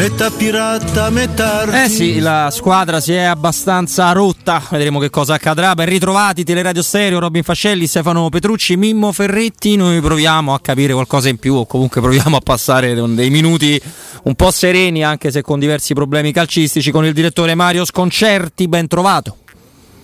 metà 0.00 0.30
pirata, 0.30 1.10
metà 1.10 1.84
Eh 1.84 1.90
sì, 1.90 2.20
la 2.20 2.48
squadra 2.50 3.00
si 3.00 3.12
è 3.12 3.20
abbastanza 3.20 4.10
rotta. 4.12 4.62
Vedremo 4.70 4.98
che 4.98 5.10
cosa 5.10 5.34
accadrà. 5.34 5.74
Ben 5.74 5.90
ritrovati, 5.90 6.42
Teleradio 6.42 6.80
Stereo, 6.80 7.18
Robin 7.18 7.42
Fascelli, 7.42 7.86
Stefano 7.86 8.30
Petrucci, 8.30 8.78
Mimmo 8.78 9.12
Ferretti. 9.12 9.76
Noi 9.76 10.00
proviamo 10.00 10.54
a 10.54 10.60
capire 10.60 10.94
qualcosa 10.94 11.28
in 11.28 11.36
più 11.36 11.54
o 11.54 11.66
comunque 11.66 12.00
proviamo 12.00 12.34
a 12.34 12.40
passare 12.40 12.94
dei 12.94 13.28
minuti 13.28 13.78
un 14.22 14.34
po' 14.34 14.50
sereni, 14.50 15.04
anche 15.04 15.30
se 15.30 15.42
con 15.42 15.58
diversi 15.58 15.92
problemi 15.92 16.32
calcistici, 16.32 16.90
con 16.90 17.04
il 17.04 17.12
direttore 17.12 17.54
Mario 17.54 17.84
Sconcerti. 17.84 18.68
Ben 18.68 18.86
trovato. 18.86 19.39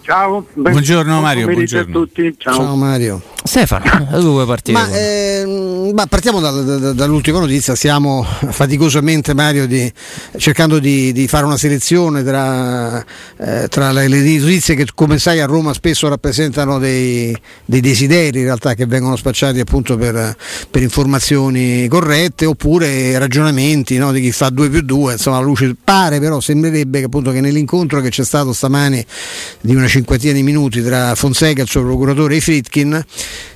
Ciao, 0.06 0.46
ben, 0.54 0.70
buongiorno 0.70 1.20
Mario, 1.20 1.48
buongiorno. 1.48 1.90
a 1.98 2.00
tutti. 2.00 2.32
Ciao. 2.38 2.54
Ciao 2.54 2.76
Mario. 2.76 3.20
Stefano, 3.42 3.84
da 4.10 4.18
dove 4.18 4.44
partire? 4.44 4.78
Ma, 4.78 4.88
ehm, 4.90 5.90
ma 5.94 6.06
partiamo 6.06 6.40
da- 6.40 6.50
da- 6.50 6.92
dall'ultima 6.92 7.38
notizia, 7.40 7.74
stiamo 7.74 8.24
faticosamente 8.24 9.34
Mario 9.34 9.66
di- 9.66 9.90
cercando 10.36 10.78
di, 10.78 11.12
di 11.12 11.26
fare 11.28 11.44
una 11.44 11.56
selezione 11.56 12.22
tra, 12.24 13.04
eh, 13.36 13.66
tra 13.68 13.90
le, 13.92 14.06
le 14.08 14.20
notizie 14.38 14.74
che 14.76 14.86
come 14.94 15.18
sai 15.18 15.40
a 15.40 15.46
Roma 15.46 15.72
spesso 15.74 16.08
rappresentano 16.08 16.78
dei, 16.78 17.36
dei 17.64 17.80
desideri 17.80 18.38
in 18.38 18.44
realtà 18.44 18.74
che 18.74 18.86
vengono 18.86 19.16
spacciati 19.16 19.58
appunto 19.60 19.96
per, 19.96 20.36
per 20.70 20.82
informazioni 20.82 21.86
corrette 21.88 22.46
oppure 22.46 23.16
ragionamenti 23.18 23.96
no, 23.96 24.12
di 24.12 24.20
chi 24.20 24.32
fa 24.32 24.50
2 24.50 24.68
più 24.70 24.82
2, 24.82 25.12
insomma 25.14 25.38
la 25.38 25.44
luce 25.44 25.74
pare 25.82 26.18
però 26.20 26.40
sembrerebbe 26.40 26.98
che 27.00 27.04
appunto 27.06 27.30
che 27.32 27.40
nell'incontro 27.40 28.00
che 28.00 28.08
c'è 28.10 28.24
stato 28.24 28.52
stamani 28.52 29.04
di 29.60 29.74
una 29.74 29.86
cinquantina 29.96 30.34
di 30.34 30.42
minuti 30.42 30.82
tra 30.82 31.14
Fonseca, 31.14 31.62
il 31.62 31.68
suo 31.68 31.82
procuratore 31.82 32.36
e 32.36 32.40
Fritkin, 32.40 33.02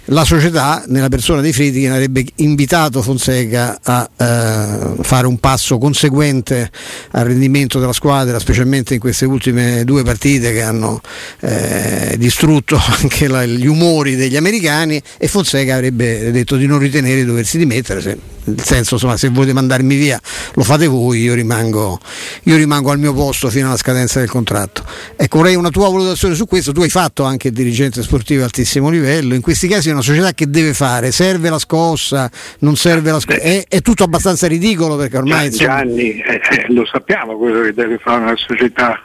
la 0.07 0.25
società, 0.25 0.83
nella 0.87 1.09
persona 1.09 1.43
di 1.43 1.53
Fritkin, 1.53 1.91
avrebbe 1.91 2.25
invitato 2.37 3.03
Fonseca 3.03 3.79
a 3.83 4.09
eh, 4.17 4.97
fare 5.03 5.27
un 5.27 5.39
passo 5.39 5.77
conseguente 5.77 6.71
al 7.11 7.27
rendimento 7.27 7.79
della 7.79 7.93
squadra, 7.93 8.39
specialmente 8.39 8.95
in 8.95 9.01
queste 9.01 9.27
ultime 9.27 9.85
due 9.85 10.03
partite 10.03 10.53
che 10.53 10.63
hanno 10.63 11.01
eh, 11.41 12.15
distrutto 12.19 12.81
anche 13.01 13.29
la- 13.29 13.45
gli 13.45 13.67
umori 13.67 14.17
degli 14.17 14.37
americani 14.37 15.01
e 15.19 15.29
Fonseca 15.29 15.75
avrebbe 15.75 16.31
detto 16.31 16.57
di 16.57 16.67
non 16.67 16.79
ritenere 16.79 17.17
di 17.17 17.25
doversi 17.25 17.59
dimettere. 17.59 18.01
Se, 18.01 18.19
nel 18.45 18.65
senso, 18.65 18.95
insomma, 18.95 19.17
se 19.17 19.29
volete 19.29 19.53
mandarmi 19.53 19.97
via 19.97 20.21
lo 20.55 20.63
fate 20.63 20.87
voi, 20.87 21.21
io 21.21 21.35
rimango, 21.35 22.01
io 22.45 22.57
rimango 22.57 22.91
al 22.91 22.99
mio 22.99 23.13
posto 23.13 23.49
fino 23.51 23.67
alla 23.67 23.77
scadenza 23.77 24.19
del 24.19 24.29
contratto. 24.29 24.83
Ecco, 25.17 25.39
vorrei 25.39 25.55
una 25.55 25.71
tua 25.71 25.89
valutazione 25.89 26.30
su 26.35 26.47
questo. 26.47 26.73
Tu 26.73 26.83
hai 26.83 26.89
fatto 26.89 27.25
anche 27.25 27.51
dirigente 27.51 28.03
sportivo 28.03 28.43
a 28.43 28.45
altissimo 28.45 28.91
livello. 28.91 29.35
In 29.35 29.41
questi 29.41 29.69
casi 29.69 29.89
è 29.89 29.93
una 29.93 30.03
società 30.03 30.33
che 30.33 30.49
deve 30.49 30.75
fare? 30.75 31.13
Serve 31.13 31.51
la 31.51 31.59
scossa? 31.59 32.31
Non 32.61 32.77
serve 32.77 33.11
la 33.11 33.21
scossa? 33.21 33.41
È, 33.41 33.65
è 33.69 33.81
tutto 33.81 34.05
abbastanza 34.05 34.47
ridicolo 34.47 34.97
perché 34.97 35.17
ormai 35.17 35.47
insomma, 35.47 35.79
Gianni, 35.79 36.21
eh, 36.21 36.41
eh, 36.51 36.67
lo 36.69 36.85
sappiamo 36.87 37.37
quello 37.37 37.63
che 37.63 37.73
deve 37.73 37.99
fare 37.99 38.21
una 38.23 38.37
società, 38.37 39.01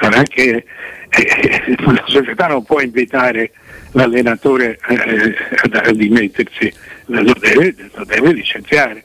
non 0.00 0.14
è 0.14 0.22
che 0.24 0.64
eh, 1.08 1.74
la 1.78 2.04
società 2.06 2.46
non 2.48 2.64
può 2.64 2.80
invitare 2.80 3.52
l'allenatore 3.92 4.78
eh, 4.88 5.34
a, 5.72 5.80
a 5.80 5.92
dimettersi, 5.92 6.72
lo 7.06 7.34
deve, 7.38 7.74
lo 7.94 8.04
deve 8.04 8.32
licenziare. 8.32 9.04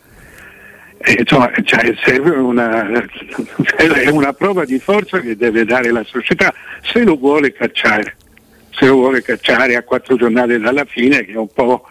Eh, 1.04 1.16
insomma, 1.20 1.52
cioè, 1.64 1.94
serve 2.04 2.30
una, 2.32 2.88
è 3.76 4.10
una 4.10 4.34
prova 4.34 4.66
di 4.66 4.78
forza 4.80 5.20
che 5.20 5.36
deve 5.36 5.66
dare 5.66 5.92
la 5.92 6.04
società 6.04 6.54
se 6.84 7.04
lo 7.04 7.16
vuole 7.16 7.52
cacciare, 7.54 8.16
se 8.70 8.86
lo 8.86 8.96
vuole 8.96 9.22
cacciare 9.24 9.76
a 9.76 9.84
quattro 9.84 10.16
giornate 10.16 10.60
dalla 10.60 10.86
fine 10.86 11.26
che 11.26 11.32
è 11.32 11.38
un 11.38 11.48
po' 11.52 11.88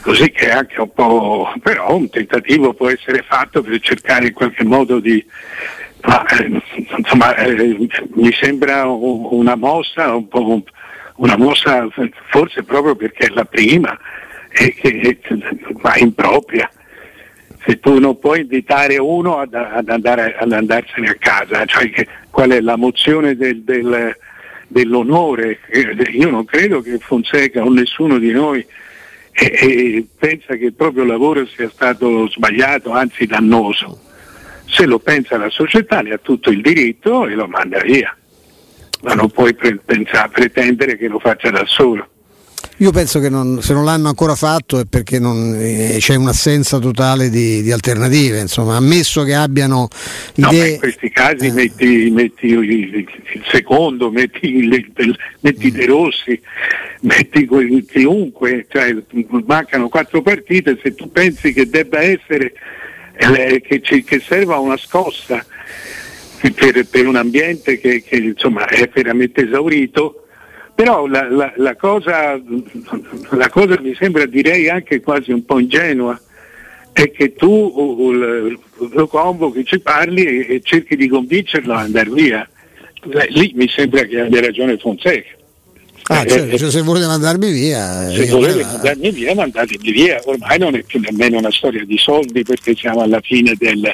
così 0.00 0.30
che 0.30 0.46
è 0.48 0.50
anche 0.52 0.80
un 0.80 0.92
po' 0.92 1.52
però 1.62 1.94
un 1.96 2.08
tentativo 2.08 2.72
può 2.74 2.88
essere 2.88 3.22
fatto 3.26 3.60
per 3.62 3.78
cercare 3.80 4.28
in 4.28 4.32
qualche 4.32 4.64
modo 4.64 5.00
di 5.00 5.24
ma, 6.02 6.24
eh, 6.26 6.62
insomma 6.96 7.34
eh, 7.36 7.76
mi 8.14 8.32
sembra 8.32 8.86
un- 8.86 9.26
una 9.30 9.56
mossa 9.56 10.14
un 10.14 10.28
po' 10.28 10.48
un- 10.48 10.62
una 11.16 11.36
mossa 11.36 11.88
forse 12.28 12.62
proprio 12.62 12.94
perché 12.94 13.26
è 13.26 13.30
la 13.30 13.44
prima 13.44 13.98
e 14.50 14.72
che 14.74 15.18
ma 15.82 15.96
impropria 15.96 16.70
se 17.66 17.80
tu 17.80 17.98
non 17.98 18.18
puoi 18.18 18.42
invitare 18.42 18.96
uno 18.98 19.38
ad, 19.38 19.52
ad 19.54 19.88
andare, 19.88 20.36
ad 20.38 20.52
andarsene 20.52 21.08
a 21.08 21.16
casa, 21.18 21.64
cioè 21.66 21.90
che- 21.90 22.06
qual 22.30 22.50
è 22.50 22.60
la 22.60 22.76
mozione 22.76 23.34
del- 23.34 23.62
del- 23.62 24.16
dell'onore? 24.68 25.58
Eh, 25.68 25.96
Io 26.12 26.30
non 26.30 26.44
credo 26.44 26.80
che 26.80 26.98
Fonseca 26.98 27.62
o 27.64 27.70
nessuno 27.72 28.18
di 28.18 28.30
noi 28.30 28.64
eh, 29.38 29.44
eh, 29.60 30.06
pensa 30.18 30.54
che 30.54 30.66
il 30.66 30.74
proprio 30.74 31.04
lavoro 31.04 31.44
sia 31.46 31.68
stato 31.68 32.28
sbagliato, 32.28 32.92
anzi 32.92 33.26
dannoso. 33.26 34.00
Se 34.68 34.86
lo 34.86 34.98
pensa 34.98 35.36
la 35.36 35.50
società 35.50 36.00
ne 36.00 36.12
ha 36.12 36.18
tutto 36.18 36.50
il 36.50 36.60
diritto 36.62 37.26
e 37.26 37.34
lo 37.34 37.46
manda 37.46 37.80
via, 37.80 38.16
ma 39.02 39.14
non 39.14 39.28
puoi 39.30 39.54
pre- 39.54 39.76
pensa- 39.84 40.28
pretendere 40.28 40.96
che 40.96 41.08
lo 41.08 41.18
faccia 41.18 41.50
da 41.50 41.64
solo. 41.66 42.08
Io 42.78 42.90
penso 42.90 43.20
che 43.20 43.28
non- 43.30 43.62
se 43.62 43.72
non 43.72 43.84
l'hanno 43.84 44.08
ancora 44.08 44.34
fatto 44.34 44.78
è 44.78 44.84
perché 44.84 45.18
non- 45.18 45.54
eh, 45.58 45.96
c'è 45.98 46.14
un'assenza 46.14 46.78
totale 46.78 47.30
di, 47.30 47.62
di 47.62 47.72
alternative. 47.72 48.38
Insomma, 48.40 48.76
ammesso 48.76 49.22
che 49.22 49.34
abbiano 49.34 49.88
No, 50.34 50.50
idee. 50.50 50.72
in 50.72 50.78
questi 50.78 51.10
casi 51.10 51.50
metti, 51.52 52.10
metti 52.10 52.46
il, 52.48 53.06
secondo, 53.50 54.10
metti, 54.10 54.46
il- 54.56 55.16
metti 55.40 55.70
De 55.70 55.86
Rossi, 55.86 56.38
metti 57.00 57.46
que- 57.46 57.84
chiunque, 57.90 58.66
cioè, 58.68 58.94
mancano 59.46 59.88
quattro 59.88 60.20
partite, 60.20 60.78
se 60.82 60.94
tu 60.94 61.10
pensi 61.10 61.52
che 61.54 61.68
debba 61.70 62.00
essere, 62.00 62.52
eh, 63.16 63.62
che, 63.62 63.80
che 63.80 64.20
serva 64.26 64.58
una 64.58 64.76
scossa 64.76 65.44
per, 66.54 66.86
per 66.86 67.06
un 67.06 67.16
ambiente 67.16 67.80
che, 67.80 68.02
che, 68.06 68.16
insomma, 68.16 68.66
è 68.66 68.86
veramente 68.92 69.46
esaurito, 69.46 70.25
però 70.76 71.06
la, 71.08 71.28
la- 71.28 71.52
la 71.56 71.74
cosa, 71.74 72.40
la 73.30 73.48
cosa 73.48 73.78
mi 73.80 73.94
sembra 73.98 74.26
direi 74.26 74.68
anche 74.68 75.00
quasi 75.00 75.32
un 75.32 75.44
po' 75.44 75.58
ingenua 75.58 76.20
è 76.92 77.10
che 77.10 77.34
tu 77.34 78.12
lo 78.92 79.06
convochi, 79.08 79.64
ci 79.64 79.80
parli 79.80 80.24
e, 80.24 80.54
e 80.56 80.60
cerchi 80.62 80.94
di 80.96 81.08
convincerlo 81.08 81.72
ad 81.74 81.80
andare 81.86 82.08
via. 82.10 82.48
Lì 83.30 83.52
mi 83.54 83.68
sembra 83.68 84.02
che 84.04 84.20
abbia 84.20 84.40
ragione 84.40 84.78
Fonseca. 84.78 85.28
Ah, 86.08 86.22
Eh, 86.22 86.28
cioè, 86.28 86.52
eh, 86.52 86.58
cioè, 86.58 86.70
se 86.70 86.80
volete 86.82 87.06
mandarmi 87.06 87.50
via, 87.50 88.08
se 88.10 88.26
volete 88.28 88.52
allora- 88.52 88.66
mandarmi 88.68 89.10
via, 89.10 89.34
mandatemi 89.34 89.90
via. 89.92 90.20
Ormai 90.24 90.58
non 90.58 90.74
è 90.74 90.82
più 90.84 91.00
nemmeno 91.00 91.38
una 91.38 91.50
storia 91.50 91.84
di 91.84 91.98
soldi 91.98 92.42
perché 92.44 92.74
siamo 92.76 93.00
alla 93.02 93.20
fine, 93.20 93.54
del, 93.58 93.92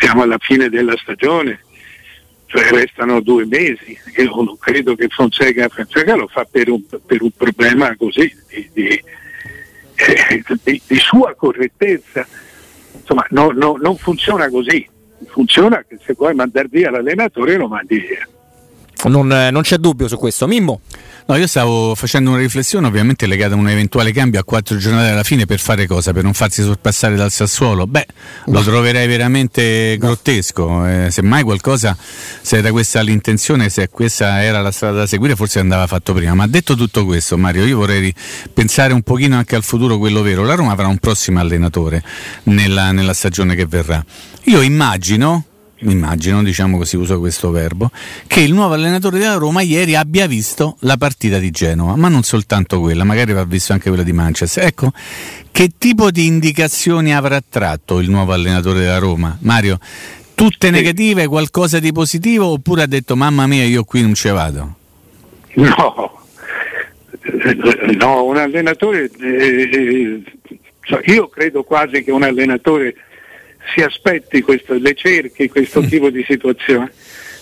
siamo 0.00 0.22
alla 0.22 0.38
fine 0.40 0.68
della 0.68 0.94
stagione. 1.00 1.63
Cioè 2.54 2.70
restano 2.70 3.20
due 3.20 3.44
mesi. 3.46 3.98
Io 4.18 4.32
non 4.42 4.56
credo 4.58 4.94
che 4.94 5.08
Fonseca, 5.08 5.68
Fonseca 5.68 6.14
lo 6.14 6.28
fa 6.28 6.46
per 6.48 6.68
un, 6.70 6.80
per 7.04 7.20
un 7.20 7.30
problema 7.36 7.96
così 7.96 8.32
di, 8.48 8.70
di- 8.72 9.02
eh, 9.96 10.42
di- 10.62 10.80
di 10.86 10.96
sua 10.98 11.34
correttezza. 11.34 12.24
Insomma, 12.92 13.26
no- 13.30 13.50
no- 13.50 13.76
non 13.80 13.96
funziona 13.96 14.48
così. 14.50 14.88
Funziona 15.26 15.82
che 15.82 15.98
se 16.04 16.12
vuoi 16.16 16.32
mandare 16.34 16.68
via 16.70 16.90
l'allenatore 16.92 17.56
lo 17.56 17.66
mandi 17.66 17.98
via. 17.98 18.28
Non, 19.08 19.30
eh, 19.32 19.50
non 19.50 19.62
c'è 19.62 19.76
dubbio 19.76 20.08
su 20.08 20.16
questo. 20.16 20.46
Mimmo. 20.46 20.80
No, 21.26 21.36
io 21.36 21.46
stavo 21.46 21.94
facendo 21.94 22.30
una 22.30 22.38
riflessione 22.38 22.86
ovviamente 22.86 23.26
legata 23.26 23.54
a 23.54 23.56
un 23.56 23.66
eventuale 23.66 24.12
cambio 24.12 24.40
a 24.40 24.44
quattro 24.44 24.76
giornate 24.76 25.08
alla 25.08 25.22
fine 25.22 25.46
per 25.46 25.58
fare 25.58 25.86
cosa? 25.86 26.12
Per 26.12 26.22
non 26.22 26.34
farsi 26.34 26.62
sorpassare 26.62 27.16
dal 27.16 27.30
Sassuolo? 27.30 27.86
Beh, 27.86 28.06
lo 28.46 28.60
troverei 28.60 29.06
veramente 29.06 29.96
grottesco. 29.98 30.86
Eh, 30.86 31.10
semmai 31.10 31.42
qualcosa, 31.42 31.96
se 32.42 32.58
era 32.58 32.70
questa 32.70 33.00
l'intenzione, 33.00 33.70
se 33.70 33.88
questa 33.88 34.42
era 34.42 34.60
la 34.60 34.70
strada 34.70 34.98
da 34.98 35.06
seguire, 35.06 35.34
forse 35.34 35.60
andava 35.60 35.86
fatto 35.86 36.12
prima. 36.12 36.34
Ma 36.34 36.46
detto 36.46 36.74
tutto 36.74 37.06
questo, 37.06 37.38
Mario, 37.38 37.64
io 37.64 37.78
vorrei 37.78 38.14
pensare 38.52 38.92
un 38.92 39.00
pochino 39.00 39.38
anche 39.38 39.56
al 39.56 39.62
futuro, 39.64 39.96
quello 39.96 40.20
vero. 40.20 40.44
La 40.44 40.54
Roma 40.54 40.72
avrà 40.72 40.88
un 40.88 40.98
prossimo 40.98 41.40
allenatore 41.40 42.02
nella, 42.44 42.92
nella 42.92 43.14
stagione 43.14 43.54
che 43.54 43.64
verrà. 43.64 44.04
Io 44.44 44.60
immagino 44.60 45.44
immagino, 45.90 46.42
diciamo 46.42 46.78
così, 46.78 46.96
uso 46.96 47.18
questo 47.18 47.50
verbo, 47.50 47.90
che 48.26 48.40
il 48.40 48.52
nuovo 48.52 48.74
allenatore 48.74 49.18
della 49.18 49.34
Roma 49.34 49.62
ieri 49.62 49.94
abbia 49.94 50.26
visto 50.26 50.76
la 50.80 50.96
partita 50.96 51.38
di 51.38 51.50
Genova, 51.50 51.96
ma 51.96 52.08
non 52.08 52.22
soltanto 52.22 52.80
quella, 52.80 53.04
magari 53.04 53.32
avrà 53.32 53.44
visto 53.44 53.72
anche 53.72 53.88
quella 53.88 54.04
di 54.04 54.12
Manchester. 54.12 54.64
Ecco, 54.64 54.92
che 55.50 55.70
tipo 55.78 56.10
di 56.10 56.26
indicazioni 56.26 57.14
avrà 57.14 57.42
tratto 57.46 58.00
il 58.00 58.10
nuovo 58.10 58.32
allenatore 58.32 58.80
della 58.80 58.98
Roma? 58.98 59.36
Mario, 59.40 59.78
tutte 60.34 60.70
negative, 60.70 61.26
qualcosa 61.26 61.78
di 61.78 61.92
positivo 61.92 62.46
oppure 62.46 62.82
ha 62.82 62.86
detto 62.86 63.16
mamma 63.16 63.46
mia 63.46 63.64
io 63.64 63.84
qui 63.84 64.02
non 64.02 64.14
ci 64.14 64.28
vado? 64.28 64.76
No, 65.54 66.24
no, 67.98 68.24
un 68.24 68.36
allenatore, 68.36 69.10
eh, 69.20 69.70
eh, 69.72 70.22
io 71.06 71.28
credo 71.28 71.62
quasi 71.62 72.02
che 72.02 72.10
un 72.10 72.22
allenatore 72.22 72.94
si 73.72 73.82
aspetti 73.82 74.42
questo, 74.42 74.74
le 74.74 74.94
cerchi 74.94 75.48
questo 75.48 75.80
tipo 75.82 76.10
di 76.10 76.24
situazioni, 76.26 76.88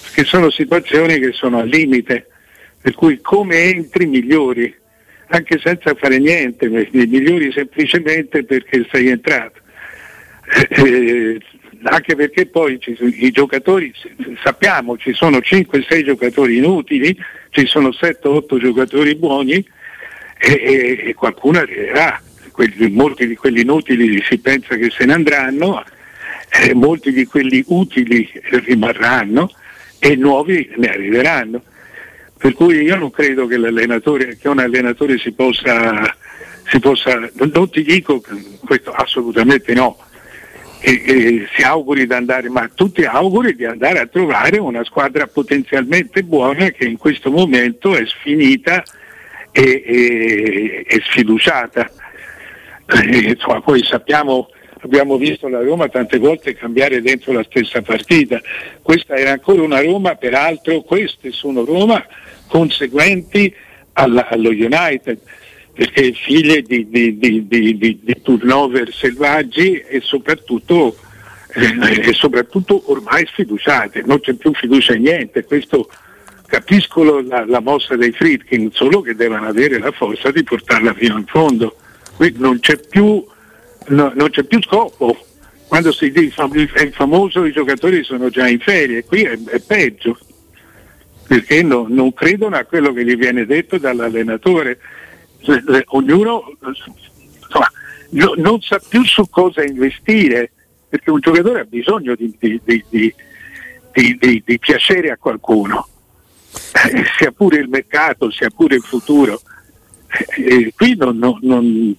perché 0.02 0.24
sono 0.24 0.50
situazioni 0.50 1.18
che 1.18 1.32
sono 1.32 1.58
al 1.58 1.68
limite, 1.68 2.26
per 2.80 2.94
cui 2.94 3.20
come 3.20 3.64
entri 3.64 4.06
migliori, 4.06 4.74
anche 5.28 5.58
senza 5.58 5.94
fare 5.94 6.18
niente, 6.18 6.68
migliori 6.68 7.50
semplicemente 7.52 8.44
perché 8.44 8.86
sei 8.90 9.08
entrato. 9.08 9.60
Eh, 10.68 11.40
anche 11.84 12.14
perché 12.14 12.46
poi 12.46 12.78
ci, 12.78 12.96
i 13.00 13.30
giocatori, 13.30 13.92
sappiamo, 14.42 14.96
ci 14.96 15.12
sono 15.12 15.38
5-6 15.38 16.04
giocatori 16.04 16.58
inutili, 16.58 17.16
ci 17.50 17.66
sono 17.66 17.88
7-8 17.88 18.58
giocatori 18.58 19.14
buoni 19.16 19.54
e, 20.38 20.52
e, 20.52 21.02
e 21.08 21.14
qualcuno 21.14 21.58
arriverà. 21.58 22.20
Quelli, 22.52 22.90
molti 22.90 23.26
di 23.26 23.34
quelli 23.34 23.62
inutili 23.62 24.22
si 24.28 24.38
pensa 24.38 24.76
che 24.76 24.90
se 24.90 25.06
ne 25.06 25.14
andranno, 25.14 25.82
eh, 26.52 26.74
molti 26.74 27.12
di 27.12 27.24
quelli 27.24 27.64
utili 27.68 28.28
rimarranno 28.64 29.50
e 29.98 30.16
nuovi 30.16 30.70
ne 30.76 30.88
arriveranno. 30.88 31.62
Per 32.36 32.54
cui 32.54 32.82
io 32.82 32.96
non 32.96 33.10
credo 33.10 33.46
che, 33.46 33.56
che 34.40 34.48
un 34.48 34.58
allenatore 34.58 35.18
si 35.18 35.32
possa, 35.32 36.16
si 36.66 36.80
possa, 36.80 37.30
non 37.34 37.70
ti 37.70 37.82
dico 37.82 38.20
questo 38.64 38.90
assolutamente 38.90 39.72
no, 39.74 39.96
e, 40.80 41.02
e 41.06 41.48
si 41.54 41.62
auguri 41.62 42.06
di 42.06 42.12
andare, 42.12 42.48
ma 42.48 42.68
tutti 42.74 43.04
auguri 43.04 43.54
di 43.54 43.64
andare 43.64 44.00
a 44.00 44.06
trovare 44.06 44.58
una 44.58 44.82
squadra 44.82 45.28
potenzialmente 45.28 46.24
buona 46.24 46.70
che 46.70 46.84
in 46.84 46.96
questo 46.96 47.30
momento 47.30 47.94
è 47.94 48.04
sfinita 48.04 48.82
e, 49.52 50.84
e, 50.84 51.02
sfiduciata. 51.04 51.88
E, 52.86 53.18
insomma, 53.18 53.60
poi 53.60 53.84
sappiamo, 53.84 54.48
abbiamo 54.82 55.16
visto 55.16 55.48
la 55.48 55.62
Roma 55.62 55.88
tante 55.88 56.18
volte 56.18 56.54
cambiare 56.54 57.00
dentro 57.00 57.32
la 57.32 57.44
stessa 57.44 57.82
partita. 57.82 58.40
Questa 58.82 59.14
era 59.14 59.32
ancora 59.32 59.62
una 59.62 59.80
Roma, 59.80 60.14
peraltro 60.16 60.82
queste 60.82 61.30
sono 61.32 61.64
Roma 61.64 62.04
conseguenti 62.46 63.52
alla, 63.94 64.28
allo 64.28 64.50
United 64.50 65.18
perché 65.72 66.12
figlie 66.12 66.62
di, 66.62 66.86
di, 66.88 67.16
di, 67.16 67.46
di, 67.48 68.16
turnover 68.22 68.92
selvaggi 68.92 69.78
e 69.78 70.00
soprattutto, 70.02 70.96
eh, 71.54 72.08
e 72.08 72.12
soprattutto, 72.12 72.82
ormai 72.90 73.26
sfiduciate, 73.26 74.02
non 74.04 74.20
c'è 74.20 74.34
più 74.34 74.52
fiducia 74.52 74.94
in 74.94 75.02
niente, 75.02 75.44
questo 75.44 75.88
capisco 76.46 77.22
la, 77.22 77.46
la 77.46 77.60
mossa 77.60 77.96
dei 77.96 78.12
Friedkin, 78.12 78.70
solo 78.72 79.00
che 79.00 79.14
devono 79.14 79.46
avere 79.46 79.78
la 79.78 79.92
forza 79.92 80.30
di 80.30 80.42
portarla 80.42 80.92
fino 80.92 81.16
in 81.16 81.24
fondo, 81.24 81.76
qui 82.16 82.34
non 82.36 82.60
c'è 82.60 82.76
più, 82.76 83.24
no, 83.88 84.12
non 84.14 84.30
c'è 84.30 84.44
più 84.44 84.62
scopo, 84.62 85.16
quando 85.68 85.92
si 85.92 86.10
dice 86.10 86.90
famoso 86.92 87.44
i 87.44 87.52
giocatori 87.52 88.04
sono 88.04 88.28
già 88.28 88.46
in 88.46 88.60
ferie, 88.60 89.04
qui 89.04 89.22
è, 89.22 89.38
è 89.44 89.60
peggio, 89.60 90.18
perché 91.26 91.62
no, 91.62 91.86
non 91.88 92.12
credono 92.12 92.56
a 92.56 92.64
quello 92.64 92.92
che 92.92 93.04
gli 93.04 93.16
viene 93.16 93.46
detto 93.46 93.78
dall'allenatore. 93.78 94.78
Ognuno 95.86 96.56
insomma, 96.62 97.70
no, 98.10 98.34
non 98.36 98.60
sa 98.60 98.80
più 98.86 99.02
su 99.04 99.28
cosa 99.30 99.64
investire, 99.64 100.52
perché 100.88 101.10
un 101.10 101.20
giocatore 101.20 101.60
ha 101.60 101.64
bisogno 101.64 102.14
di, 102.14 102.36
di, 102.38 102.60
di, 102.90 104.42
di 104.44 104.58
piacere 104.58 105.10
a 105.10 105.16
qualcuno, 105.16 105.88
eh, 106.52 107.04
sia 107.16 107.32
pure 107.32 107.60
il 107.60 107.68
mercato, 107.68 108.30
sia 108.30 108.50
pure 108.50 108.76
il 108.76 108.82
futuro. 108.82 109.40
Eh, 110.36 110.70
qui 110.76 110.94
non, 110.96 111.16
non, 111.16 111.38
non, 111.40 111.96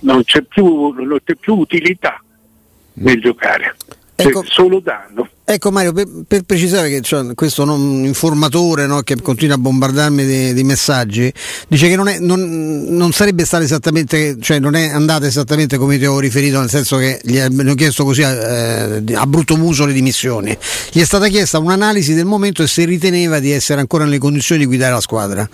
non, 0.00 0.24
c'è 0.24 0.42
più, 0.42 0.92
non 0.92 1.18
c'è 1.24 1.34
più 1.34 1.54
utilità 1.56 2.22
nel 2.94 3.20
giocare, 3.20 3.76
ecco. 4.16 4.44
solo 4.46 4.80
danno. 4.80 5.28
Ecco 5.52 5.72
Mario, 5.72 5.92
per, 5.92 6.06
per 6.28 6.42
precisare 6.42 6.88
che 6.88 7.00
cioè, 7.00 7.34
questo 7.34 7.64
non, 7.64 8.04
informatore 8.04 8.86
no, 8.86 9.00
che 9.00 9.20
continua 9.20 9.56
a 9.56 9.58
bombardarmi 9.58 10.24
di, 10.24 10.54
di 10.54 10.62
messaggi, 10.62 11.32
dice 11.66 11.88
che 11.88 11.96
non, 11.96 12.06
è, 12.06 12.20
non, 12.20 12.84
non, 12.88 13.10
sarebbe 13.10 13.44
stato 13.44 13.64
esattamente, 13.64 14.36
cioè 14.40 14.60
non 14.60 14.76
è 14.76 14.90
andata 14.90 15.26
esattamente 15.26 15.76
come 15.76 15.98
ti 15.98 16.06
ho 16.06 16.20
riferito, 16.20 16.60
nel 16.60 16.70
senso 16.70 16.98
che 16.98 17.20
gli 17.24 17.38
hanno 17.38 17.74
chiesto 17.74 18.04
così 18.04 18.20
eh, 18.20 19.02
a 19.12 19.26
brutto 19.26 19.56
muso 19.56 19.86
le 19.86 19.92
dimissioni. 19.92 20.56
Gli 20.92 21.00
è 21.00 21.04
stata 21.04 21.26
chiesta 21.26 21.58
un'analisi 21.58 22.14
del 22.14 22.26
momento 22.26 22.62
e 22.62 22.68
se 22.68 22.84
riteneva 22.84 23.40
di 23.40 23.50
essere 23.50 23.80
ancora 23.80 24.04
nelle 24.04 24.18
condizioni 24.18 24.60
di 24.60 24.66
guidare 24.68 24.92
la 24.92 25.00
squadra. 25.00 25.48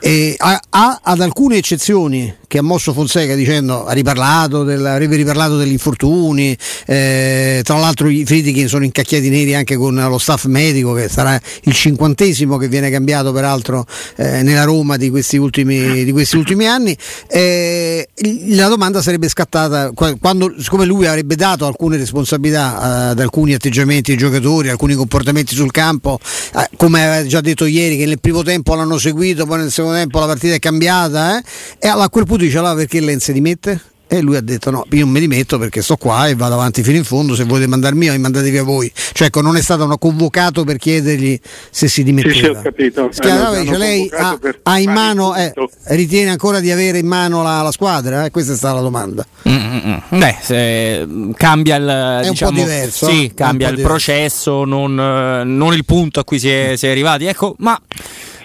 E 0.00 0.34
ha, 0.38 0.60
ha 0.70 1.00
ad 1.04 1.20
alcune 1.20 1.56
eccezioni 1.58 2.34
che 2.46 2.58
ha 2.58 2.62
mosso 2.62 2.92
Fonseca 2.92 3.34
dicendo 3.34 3.86
ha 3.86 3.92
riparlato, 3.92 4.64
del, 4.64 4.84
avrebbe 4.84 5.16
riparlato 5.16 5.56
degli 5.56 5.72
infortuni, 5.72 6.56
eh, 6.86 7.60
tra 7.64 7.78
l'altro 7.78 8.08
i 8.08 8.24
Friedkin 8.24 8.68
sono 8.68 8.84
incacchiati 8.84 9.28
neri 9.28 9.54
anche 9.54 9.76
con 9.76 9.94
lo 9.94 10.18
staff 10.18 10.44
medico 10.44 10.92
che 10.92 11.08
sarà 11.08 11.40
il 11.62 11.72
cinquantesimo 11.72 12.56
che 12.56 12.68
viene 12.68 12.90
cambiato 12.90 13.32
peraltro 13.32 13.86
eh, 14.16 14.42
nella 14.42 14.64
Roma 14.64 14.96
di 14.96 15.10
questi 15.10 15.36
ultimi, 15.36 16.04
di 16.04 16.12
questi 16.12 16.36
ultimi 16.36 16.66
anni. 16.66 16.96
Eh, 17.28 18.08
la 18.48 18.68
domanda 18.68 19.02
sarebbe 19.02 19.28
scattata 19.28 19.90
quando, 19.92 20.54
siccome 20.58 20.84
lui 20.84 21.06
avrebbe 21.06 21.34
dato 21.34 21.66
alcune 21.66 21.96
responsabilità 21.96 22.76
eh, 22.76 23.10
ad 23.10 23.20
alcuni 23.20 23.54
atteggiamenti 23.54 24.14
dei 24.14 24.18
giocatori, 24.18 24.68
alcuni 24.68 24.94
comportamenti 24.94 25.54
sul 25.54 25.70
campo, 25.70 26.18
eh, 26.54 26.68
come 26.76 27.04
aveva 27.04 27.26
già 27.26 27.40
detto 27.40 27.64
ieri 27.64 27.96
che 27.96 28.06
nel 28.06 28.20
primo 28.20 28.42
tempo 28.42 28.74
l'hanno 28.74 28.98
seguito, 28.98 29.46
poi 29.46 29.58
nel 29.58 29.70
secondo 29.70 29.96
tempo 29.96 30.20
la 30.20 30.26
partita 30.26 30.54
è 30.54 30.58
cambiata, 30.58 31.38
eh, 31.38 31.42
e 31.78 31.88
a 31.88 32.08
quel 32.08 32.24
punto 32.24 32.35
dice 32.36 32.58
allora 32.58 32.74
perché 32.74 33.00
Len 33.00 33.20
si 33.20 33.32
dimette? 33.32 33.80
E 34.08 34.20
lui 34.20 34.36
ha 34.36 34.40
detto 34.40 34.70
no, 34.70 34.86
io 34.90 35.04
non 35.04 35.12
mi 35.12 35.18
dimetto 35.18 35.58
perché 35.58 35.82
sto 35.82 35.96
qua 35.96 36.28
e 36.28 36.36
vado 36.36 36.54
avanti 36.54 36.84
fino 36.84 36.96
in 36.96 37.02
fondo, 37.02 37.34
se 37.34 37.42
volete 37.42 37.66
mandarmi 37.66 38.08
mi 38.08 38.18
mandate 38.18 38.50
via 38.50 38.62
voi. 38.62 38.90
Cioè 38.94 39.26
ecco, 39.26 39.40
non 39.40 39.56
è 39.56 39.60
stato 39.60 39.88
convocato 39.98 40.62
per 40.62 40.76
chiedergli 40.76 41.38
se 41.70 41.88
si 41.88 42.04
dimetteva. 42.04 42.34
Sì, 42.34 42.40
sì, 42.40 42.46
ho 42.46 42.62
capito. 42.62 43.08
Schiava, 43.10 43.58
dice, 43.58 43.76
lei 43.76 44.08
ha, 44.12 44.38
ha, 44.62 44.78
in 44.78 44.92
mano, 44.92 45.34
eh, 45.34 45.52
ritiene 45.86 46.30
ancora 46.30 46.60
di 46.60 46.70
avere 46.70 46.98
in 46.98 47.06
mano 47.06 47.42
la, 47.42 47.62
la 47.62 47.72
squadra? 47.72 48.24
Eh? 48.24 48.30
Questa 48.30 48.52
è 48.52 48.56
stata 48.56 48.74
la 48.74 48.80
domanda. 48.80 49.26
Mm-mm. 49.48 50.02
Beh, 50.10 50.36
se, 50.40 51.08
cambia 51.36 51.74
il, 51.74 52.22
è 52.24 52.28
diciamo, 52.28 52.50
un 52.52 52.56
po' 52.58 52.62
diverso. 52.62 53.06
Sì, 53.08 53.32
cambia 53.34 53.70
il 53.70 53.74
diverso. 53.74 53.92
processo, 53.92 54.64
non, 54.64 54.94
non, 54.94 55.74
il 55.74 55.84
punto 55.84 56.20
a 56.20 56.24
cui 56.24 56.38
si 56.38 56.48
è, 56.48 56.74
si 56.76 56.86
è 56.86 56.90
arrivati. 56.90 57.24
Ecco, 57.24 57.56
ma 57.58 57.76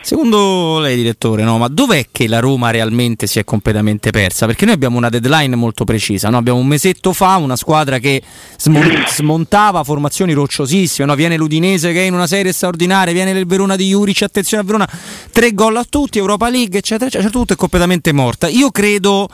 Secondo 0.03 0.80
lei, 0.80 0.95
direttore, 0.95 1.44
no? 1.44 1.59
ma 1.59 1.68
dov'è 1.68 2.07
che 2.12 2.27
la 2.27 2.39
Roma 2.39 2.71
realmente 2.71 3.27
si 3.27 3.38
è 3.38 3.44
completamente 3.44 4.09
persa? 4.09 4.48
Perché 4.48 4.65
noi 4.65 4.74
abbiamo 4.74 4.98
una 4.98 5.09
deadline 5.09 5.56
molto 5.56 5.83
precisa, 5.83 6.30
no? 6.30 6.38
abbiamo 6.38 6.57
un 6.57 6.65
mesetto 6.65 7.13
fa 7.13 7.36
una 7.38 7.56
squadra 7.56 8.00
che 8.00 8.21
smon- 8.57 9.06
smontava 9.07 9.83
formazioni 9.83 10.33
rocciosissime, 10.33 11.07
no? 11.07 11.13
viene 11.13 11.38
l'Udinese 11.38 11.94
che 11.94 12.01
è 12.01 12.06
in 12.07 12.13
una 12.13 12.25
serie 12.25 12.51
straordinaria, 12.51 13.13
viene 13.13 13.30
il 13.31 13.45
Verona 13.45 13.75
di 13.75 13.89
Juric, 13.89 14.24
attenzione 14.24 14.63
a 14.63 14.65
Verona, 14.65 14.89
tre 15.31 15.53
gol 15.53 15.77
a 15.77 15.86
tutti, 15.88 16.18
Europa 16.18 16.50
League, 16.50 16.80
eccetera, 16.80 17.06
eccetera, 17.06 17.30
tutto 17.30 17.53
è 17.53 17.56
completamente 17.56 18.12
morta. 18.12 18.48
Io 18.48 18.71
credo 18.71 19.30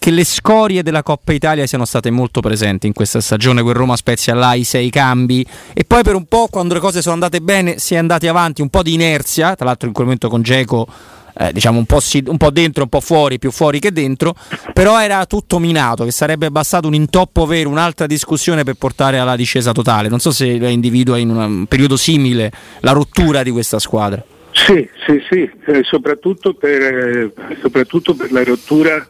che 0.00 0.10
le 0.10 0.24
scorie 0.24 0.82
della 0.82 1.02
Coppa 1.02 1.34
Italia 1.34 1.66
siano 1.66 1.84
state 1.84 2.10
molto 2.10 2.40
presenti 2.40 2.86
in 2.86 2.94
questa 2.94 3.20
stagione, 3.20 3.60
quel 3.60 3.74
Roma 3.74 3.96
Spezia 3.96 4.32
là, 4.32 4.54
i 4.54 4.64
sei 4.64 4.88
cambi 4.88 5.44
e 5.74 5.84
poi 5.84 6.02
per 6.02 6.14
un 6.14 6.24
po' 6.24 6.48
quando 6.50 6.72
le 6.72 6.80
cose 6.80 7.02
sono 7.02 7.12
andate 7.12 7.42
bene 7.42 7.78
si 7.78 7.92
è 7.92 7.98
andati 7.98 8.26
avanti, 8.26 8.62
un 8.62 8.70
po' 8.70 8.82
di 8.82 8.94
inerzia, 8.94 9.54
tra 9.54 9.66
l'altro 9.66 9.88
in 9.88 9.92
quel 9.92 10.06
momento 10.06 10.30
con 10.30 10.40
Geco 10.40 10.88
eh, 11.36 11.52
diciamo 11.52 11.76
un 11.76 11.84
po', 11.84 12.00
si, 12.00 12.24
un 12.26 12.38
po', 12.38 12.48
dentro, 12.48 12.84
un 12.84 12.88
po' 12.88 13.02
fuori, 13.02 13.38
più 13.38 13.50
fuori 13.50 13.78
che 13.78 13.92
dentro, 13.92 14.34
però 14.72 14.98
era 14.98 15.26
tutto 15.26 15.58
minato, 15.58 16.04
che 16.04 16.12
sarebbe 16.12 16.50
bastato 16.50 16.86
un 16.86 16.94
intoppo 16.94 17.44
vero, 17.44 17.68
un'altra 17.68 18.06
discussione 18.06 18.64
per 18.64 18.76
portare 18.76 19.18
alla 19.18 19.36
discesa 19.36 19.72
totale. 19.72 20.08
Non 20.08 20.18
so 20.18 20.30
se 20.30 20.56
lei 20.56 20.72
individua 20.72 21.18
in 21.18 21.28
un 21.28 21.66
periodo 21.66 21.98
simile 21.98 22.50
la 22.80 22.92
rottura 22.92 23.42
di 23.42 23.50
questa 23.50 23.78
squadra. 23.78 24.24
Sì, 24.52 24.88
sì, 25.06 25.22
sì, 25.28 25.50
eh, 25.66 25.82
soprattutto, 25.82 26.54
per, 26.54 26.82
eh, 26.82 27.32
soprattutto 27.60 28.14
per 28.14 28.32
la 28.32 28.42
rottura 28.42 29.06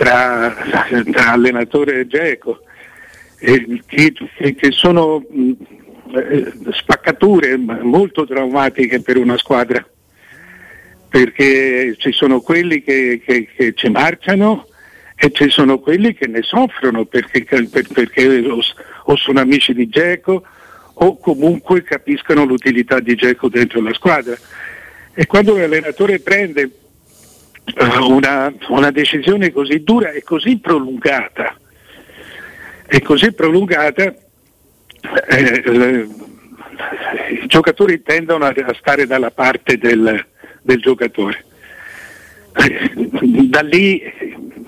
tra, 0.00 0.56
tra 1.12 1.32
allenatore 1.32 2.00
e 2.00 2.06
Geco, 2.06 2.62
eh, 3.38 3.82
che, 3.84 4.14
che, 4.34 4.70
sono 4.70 5.22
mh, 5.28 5.52
eh, 6.14 6.52
spaccature 6.70 7.58
molto 7.58 8.26
traumatiche 8.26 9.02
per 9.02 9.18
una 9.18 9.36
squadra, 9.36 9.86
perché 11.06 11.96
ci 11.98 12.12
sono 12.12 12.40
quelli 12.40 12.82
che, 12.82 13.20
che, 13.22 13.46
che 13.54 13.74
ci 13.74 13.90
marciano 13.90 14.68
e 15.16 15.30
ci 15.32 15.50
sono 15.50 15.78
quelli 15.80 16.14
che 16.14 16.28
ne 16.28 16.40
soffrono 16.40 17.04
perché, 17.04 17.44
per, 17.44 17.86
perché 17.92 18.26
o, 18.46 18.58
o, 19.04 19.16
sono 19.16 19.40
amici 19.40 19.74
di 19.74 19.86
Geco 19.90 20.42
o 20.94 21.18
comunque 21.18 21.82
capiscono 21.82 22.46
l'utilità 22.46 23.00
di 23.00 23.14
Geco 23.16 23.50
dentro 23.50 23.82
la 23.82 23.92
squadra. 23.92 24.34
E 25.12 25.26
quando 25.26 25.58
l'allenatore 25.58 26.20
prende 26.20 26.70
una, 28.00 28.52
una 28.68 28.90
decisione 28.90 29.52
così 29.52 29.82
dura 29.82 30.10
e 30.10 30.22
così 30.22 30.58
prolungata, 30.58 31.56
e 32.86 33.02
così 33.02 33.32
prolungata 33.32 34.02
eh, 34.02 35.62
eh, 35.64 36.08
i 37.42 37.46
giocatori 37.46 38.02
tendono 38.02 38.44
a, 38.44 38.54
a 38.54 38.74
stare 38.78 39.06
dalla 39.06 39.30
parte 39.30 39.78
del, 39.78 40.24
del 40.62 40.80
giocatore. 40.80 41.44
Eh, 42.56 42.90
da, 43.48 43.62
lì, 43.62 44.02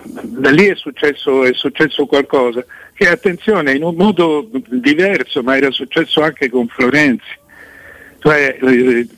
da 0.04 0.50
lì, 0.50 0.66
è, 0.66 0.74
successo, 0.74 1.44
è 1.44 1.52
successo 1.52 2.06
qualcosa. 2.06 2.64
Che 2.94 3.08
attenzione 3.08 3.72
in 3.72 3.82
un 3.82 3.96
modo 3.96 4.48
diverso 4.68 5.42
ma 5.42 5.56
era 5.56 5.70
successo 5.70 6.22
anche 6.22 6.48
con 6.48 6.68
Florenzi 6.68 7.40
cioè, 8.22 8.56
eh, 8.60 9.08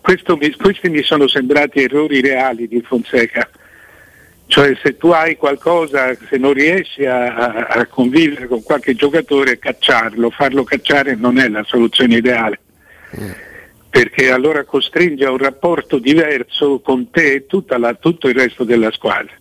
questo, 0.00 0.38
questi 0.56 0.88
mi 0.88 1.02
sono 1.02 1.26
sembrati 1.26 1.82
errori 1.82 2.20
reali 2.20 2.68
di 2.68 2.80
Fonseca. 2.80 3.50
Cioè 4.46 4.76
se 4.80 4.96
tu 4.96 5.08
hai 5.08 5.36
qualcosa, 5.36 6.14
se 6.28 6.36
non 6.36 6.52
riesci 6.52 7.04
a, 7.04 7.34
a, 7.34 7.66
a 7.66 7.86
convivere 7.86 8.46
con 8.46 8.62
qualche 8.62 8.94
giocatore, 8.94 9.58
cacciarlo, 9.58 10.30
farlo 10.30 10.62
cacciare 10.62 11.16
non 11.16 11.38
è 11.38 11.48
la 11.48 11.64
soluzione 11.64 12.16
ideale. 12.16 12.60
Mm. 13.20 13.30
Perché 13.90 14.30
allora 14.30 14.62
costringe 14.62 15.24
a 15.24 15.32
un 15.32 15.38
rapporto 15.38 15.98
diverso 15.98 16.78
con 16.80 17.10
te 17.10 17.32
e 17.34 17.46
la, 17.78 17.94
tutto 17.94 18.28
il 18.28 18.34
resto 18.36 18.62
della 18.62 18.92
squadra. 18.92 19.32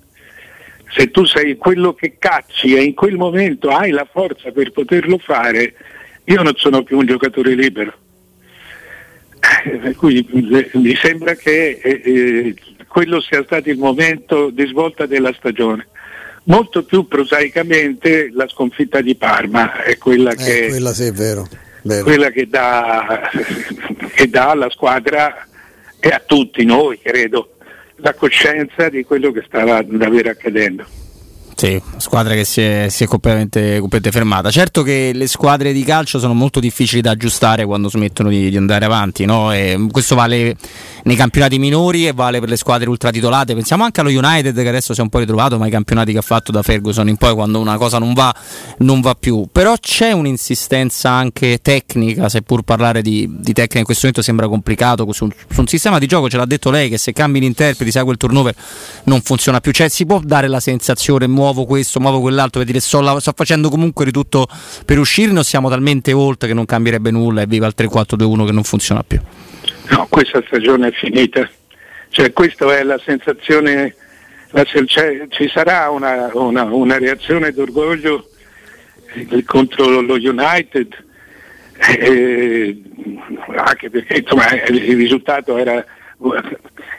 Se 0.96 1.12
tu 1.12 1.26
sei 1.26 1.58
quello 1.58 1.94
che 1.94 2.16
cacci 2.18 2.76
e 2.76 2.82
in 2.82 2.96
quel 2.96 3.18
momento 3.18 3.70
hai 3.70 3.92
la 3.92 4.08
forza 4.12 4.50
per 4.50 4.72
poterlo 4.72 5.20
fare, 5.20 5.76
io 6.24 6.42
non 6.42 6.54
sono 6.56 6.82
più 6.82 6.98
un 6.98 7.06
giocatore 7.06 7.54
libero. 7.54 7.94
Quindi 9.98 10.70
mi 10.74 10.96
sembra 10.96 11.36
che 11.36 11.80
eh, 11.82 12.02
eh, 12.04 12.56
quello 12.88 13.22
sia 13.22 13.44
stato 13.44 13.70
il 13.70 13.78
momento 13.78 14.50
di 14.50 14.66
svolta 14.68 15.06
della 15.06 15.34
stagione. 15.34 15.88
Molto 16.46 16.84
più 16.84 17.08
prosaicamente 17.08 18.32
la 18.34 18.48
sconfitta 18.48 19.02
di 19.02 19.16
Parma 19.16 19.84
è 19.84 19.98
quella, 19.98 20.32
eh, 20.32 20.36
che, 20.36 20.68
quella 20.70 20.94
sì, 20.94 21.06
è 21.06 21.12
vero, 21.12 21.48
vero. 21.84 22.04
Quella 22.04 22.30
che 22.32 22.48
dà, 22.48 23.30
che 24.14 24.28
dà 24.28 24.50
alla 24.50 24.70
squadra 24.70 25.48
e 26.00 26.10
a 26.10 26.22
tutti 26.26 26.66
noi, 26.66 27.00
credo, 27.00 27.58
la 27.98 28.14
coscienza 28.16 28.90
di 28.90 29.04
quello 29.04 29.32
che 29.32 29.44
stava 29.46 29.84
davvero 29.84 30.32
accadendo. 30.32 31.01
Sì, 31.62 31.80
squadra 31.98 32.34
che 32.34 32.44
si 32.44 32.60
è, 32.60 32.88
si 32.90 33.04
è 33.04 33.06
completamente, 33.06 33.78
completamente, 33.78 34.12
fermata. 34.12 34.50
Certo 34.50 34.82
che 34.82 35.12
le 35.14 35.28
squadre 35.28 35.74
di 35.74 35.84
calcio 35.84 36.18
sono 36.18 36.34
molto 36.34 36.60
difficili 36.60 37.02
da 37.02 37.12
aggiustare 37.12 37.66
quando 37.66 37.88
smettono 37.88 38.30
di, 38.30 38.50
di 38.50 38.58
andare 38.58 38.84
avanti, 38.84 39.26
no? 39.26 39.52
questo 39.92 40.16
vale 40.16 40.58
nei 41.04 41.16
campionati 41.16 41.60
minori 41.60 42.08
e 42.08 42.14
vale 42.14 42.40
per 42.40 42.50
le 42.50 42.58
squadre 42.58 42.90
ultratitolate. 42.90 43.54
Pensiamo 43.54 43.84
anche 43.84 44.02
allo 44.02 44.10
United 44.10 44.60
che 44.60 44.68
adesso 44.68 44.96
si 44.96 45.02
è 45.02 45.04
un 45.04 45.10
po' 45.10 45.20
ritrovato, 45.20 45.60
ma 45.60 45.68
i 45.68 45.70
campionati 45.70 46.14
che 46.14 46.18
ha 46.18 46.24
fatto 46.24 46.52
da 46.52 46.64
Ferguson 46.64 47.08
in 47.08 47.18
poi 47.18 47.36
quando 47.36 47.60
una 47.60 47.78
cosa 47.78 48.00
non 48.00 48.14
va, 48.14 48.34
non 48.80 49.00
va 49.02 49.14
più. 49.14 49.48
Però 49.52 49.76
c'è 49.80 50.12
un'insistenza 50.14 51.12
anche 51.12 51.60
tecnica, 51.62 52.28
seppur 52.28 52.64
parlare 52.64 53.04
di, 53.04 53.28
di 53.30 53.54
tecnica 53.54 53.78
in 53.78 53.86
questo 53.86 54.08
momento 54.08 54.24
sembra 54.24 54.48
complicato, 54.48 55.06
su 55.12 55.30
su 55.48 55.60
un, 55.60 55.68
sistema 55.68 56.00
di 56.00 56.08
gioco 56.08 56.28
ce 56.28 56.38
l'ha 56.38 56.46
detto 56.46 56.72
lei 56.72 56.90
che 56.90 56.98
se 56.98 57.14
cambi 57.14 57.40
gli 57.40 57.44
interpreti, 57.44 57.92
sai 57.92 58.04
quel 58.04 58.18
turnover 58.18 58.56
non 59.04 59.22
funziona 59.22 59.60
più. 59.60 59.72
Cioè 59.72 59.90
si 59.90 60.08
può 60.08 60.20
dare 60.24 60.48
la 60.48 60.60
sensazione, 60.60 61.28
muovo 61.52 61.66
questo, 61.66 62.00
muovo 62.00 62.22
quell'altro, 62.22 62.60
per 62.60 62.66
dire 62.66 62.80
sto, 62.80 63.20
sto 63.20 63.34
facendo 63.36 63.70
comunque 63.70 64.06
di 64.06 64.12
tutto 64.12 64.48
per 64.86 64.98
uscirne 64.98 65.40
o 65.40 65.44
siamo 65.44 65.70
talmente 65.70 66.14
oltre 66.14 66.48
che 66.48 66.54
non 66.54 66.66
cambierebbe 66.66 67.12
nulla 67.12 67.42
e 67.42 67.46
viva 67.46 67.68
il 67.68 67.74
3-4-2-1 67.78 68.46
che 68.46 68.52
non 68.52 68.64
funziona 68.64 69.04
più? 69.04 69.20
No, 69.90 70.08
questa 70.10 70.42
stagione 70.48 70.88
è 70.88 70.92
finita. 70.92 71.48
Cioè, 72.10 72.32
questa 72.32 72.74
è 72.78 72.84
la 72.84 73.00
sensazione, 73.04 73.96
la, 74.52 74.64
cioè, 74.64 75.28
ci 75.30 75.50
sarà 75.50 75.90
una, 75.90 76.30
una, 76.34 76.64
una, 76.64 76.98
reazione 76.98 77.52
d'orgoglio 77.52 78.28
eh, 79.14 79.44
contro 79.44 80.02
lo 80.02 80.14
United, 80.14 81.06
eh, 82.00 82.82
anche 83.56 83.90
perché 83.90 84.20
insomma, 84.20 84.52
il 84.68 84.96
risultato 84.96 85.58
era, 85.58 85.84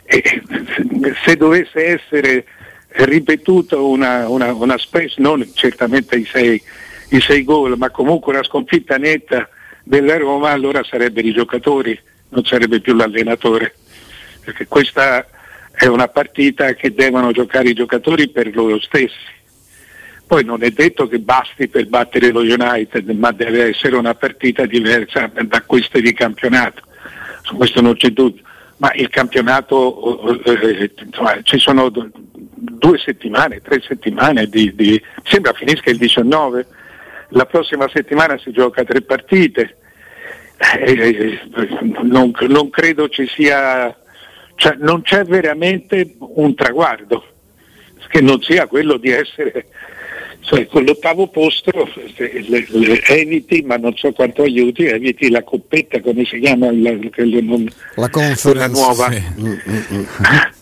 eh, 0.04 0.42
se 1.24 1.36
dovesse 1.36 1.86
essere 1.86 2.44
ripetuto 2.94 3.88
una, 3.88 4.28
una, 4.28 4.52
una 4.52 4.78
space, 4.78 5.20
non 5.20 5.48
certamente 5.54 6.16
i 6.16 6.24
sei, 6.24 6.60
i 7.10 7.20
sei 7.20 7.44
gol, 7.44 7.76
ma 7.76 7.90
comunque 7.90 8.32
una 8.32 8.42
sconfitta 8.42 8.96
netta 8.96 9.48
della 9.84 10.16
Roma, 10.16 10.50
allora 10.50 10.82
sarebbero 10.84 11.26
i 11.26 11.32
giocatori 11.32 11.98
non 12.30 12.44
sarebbe 12.44 12.80
più 12.80 12.94
l'allenatore, 12.94 13.74
perché 14.42 14.66
questa 14.66 15.26
è 15.72 15.86
una 15.86 16.08
partita 16.08 16.74
che 16.74 16.94
devono 16.94 17.32
giocare 17.32 17.70
i 17.70 17.74
giocatori 17.74 18.28
per 18.28 18.54
loro 18.54 18.80
stessi. 18.80 19.40
Poi 20.26 20.44
non 20.44 20.62
è 20.62 20.70
detto 20.70 21.08
che 21.08 21.18
basti 21.18 21.68
per 21.68 21.86
battere 21.88 22.30
lo 22.30 22.40
United, 22.40 23.08
ma 23.10 23.32
deve 23.32 23.68
essere 23.68 23.96
una 23.96 24.14
partita 24.14 24.64
diversa 24.64 25.30
da 25.42 25.60
queste 25.62 26.00
di 26.00 26.14
campionato. 26.14 26.82
Su 27.42 27.56
questo 27.56 27.82
non 27.82 27.96
c'è 27.96 28.10
dubbio. 28.10 28.42
Ma 28.78 28.92
il 28.94 29.10
campionato, 29.10 30.42
eh, 30.42 30.90
insomma, 31.04 31.38
ci 31.42 31.58
sono 31.58 31.90
due 32.82 32.98
settimane, 32.98 33.60
tre 33.60 33.80
settimane 33.80 34.48
di, 34.48 34.74
di, 34.74 35.00
sembra 35.22 35.52
finisca 35.52 35.88
il 35.90 35.98
19, 35.98 36.66
la 37.28 37.46
prossima 37.46 37.88
settimana 37.88 38.36
si 38.38 38.50
gioca 38.50 38.82
tre 38.82 39.02
partite, 39.02 39.76
eh, 40.80 41.38
non, 42.02 42.32
non, 42.48 42.70
credo 42.70 43.08
ci 43.08 43.28
sia, 43.28 43.96
cioè 44.56 44.74
non 44.80 45.02
c'è 45.02 45.22
veramente 45.22 46.16
un 46.18 46.56
traguardo 46.56 47.24
che 48.08 48.20
non 48.20 48.42
sia 48.42 48.66
quello 48.66 48.96
di 48.96 49.10
essere 49.10 49.66
cioè, 50.40 50.66
con 50.66 50.82
l'ottavo 50.82 51.28
posto 51.28 51.88
le, 52.16 52.66
le, 52.68 53.00
eviti, 53.04 53.62
ma 53.62 53.76
non 53.76 53.94
so 53.94 54.10
quanto 54.10 54.42
aiuti, 54.42 54.86
eviti 54.86 55.30
la 55.30 55.44
coppetta, 55.44 56.00
come 56.00 56.24
si 56.24 56.40
chiama 56.40 56.66
la, 56.72 56.90
non, 56.90 57.70
la 57.94 58.10
conferenza 58.10 58.66
nuova. 58.66 59.08
Sì. 59.08 60.60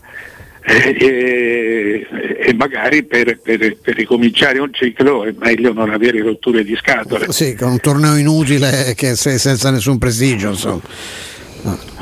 Mm, 0.61 0.75
mm, 0.75 0.89
mm. 0.89 0.95
e, 0.99 2.07
e, 2.39 2.53
magari 2.53 3.03
per, 3.03 3.39
per, 3.39 3.77
per, 3.77 3.95
ricominciare 3.95 4.59
un 4.59 4.71
ciclo 4.71 5.25
è 5.25 5.33
meglio 5.39 5.73
non 5.73 5.89
avere 5.89 6.21
rotture 6.21 6.63
di 6.63 6.75
scatole. 6.75 7.31
Sì, 7.31 7.55
con 7.55 7.71
un 7.71 7.79
torneo 7.79 8.15
inutile 8.15 8.93
che 8.95 9.15
se, 9.15 9.39
senza 9.39 9.71
nessun 9.71 9.97
prestigio. 9.97 10.49
Insomma. 10.49 10.81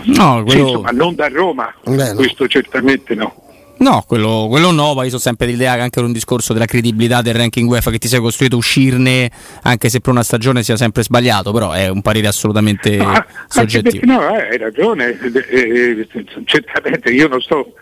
No, 0.04 0.44
quello... 0.44 0.50
sì, 0.50 0.60
insomma, 0.60 0.90
non 0.92 1.16
da 1.16 1.28
Roma, 1.28 1.74
Beh, 1.84 2.10
no. 2.10 2.16
questo 2.16 2.48
certamente 2.48 3.16
no. 3.16 3.49
No, 3.80 4.04
quello, 4.06 4.48
quello 4.50 4.72
no, 4.72 4.94
ma 4.94 5.04
io 5.04 5.10
sono 5.10 5.22
sempre 5.22 5.48
l'idea 5.48 5.76
che 5.76 5.82
anche 5.82 6.00
un 6.02 6.12
discorso 6.12 6.52
della 6.52 6.66
credibilità 6.66 7.22
del 7.22 7.34
ranking 7.34 7.70
UEFA 7.70 7.92
che 7.92 7.98
ti 7.98 8.10
sei 8.10 8.20
costruito 8.20 8.58
uscirne, 8.58 9.32
anche 9.64 9.88
se 9.88 10.02
per 10.02 10.12
una 10.12 10.24
stagione 10.24 10.64
sia 10.64 10.76
sempre 10.76 11.02
sbagliato, 11.02 11.54
però 11.54 11.72
è 11.72 11.88
un 11.88 12.02
parere 12.02 12.28
assolutamente 12.28 12.98
no, 12.98 13.26
soggettivo. 13.48 14.06
no, 14.06 14.20
hai 14.20 14.58
ragione, 14.58 15.18
eh, 15.18 16.08
eh, 16.12 16.26
certamente 16.44 17.10
io 17.10 17.30
non 17.30 17.40
sto, 17.40 17.74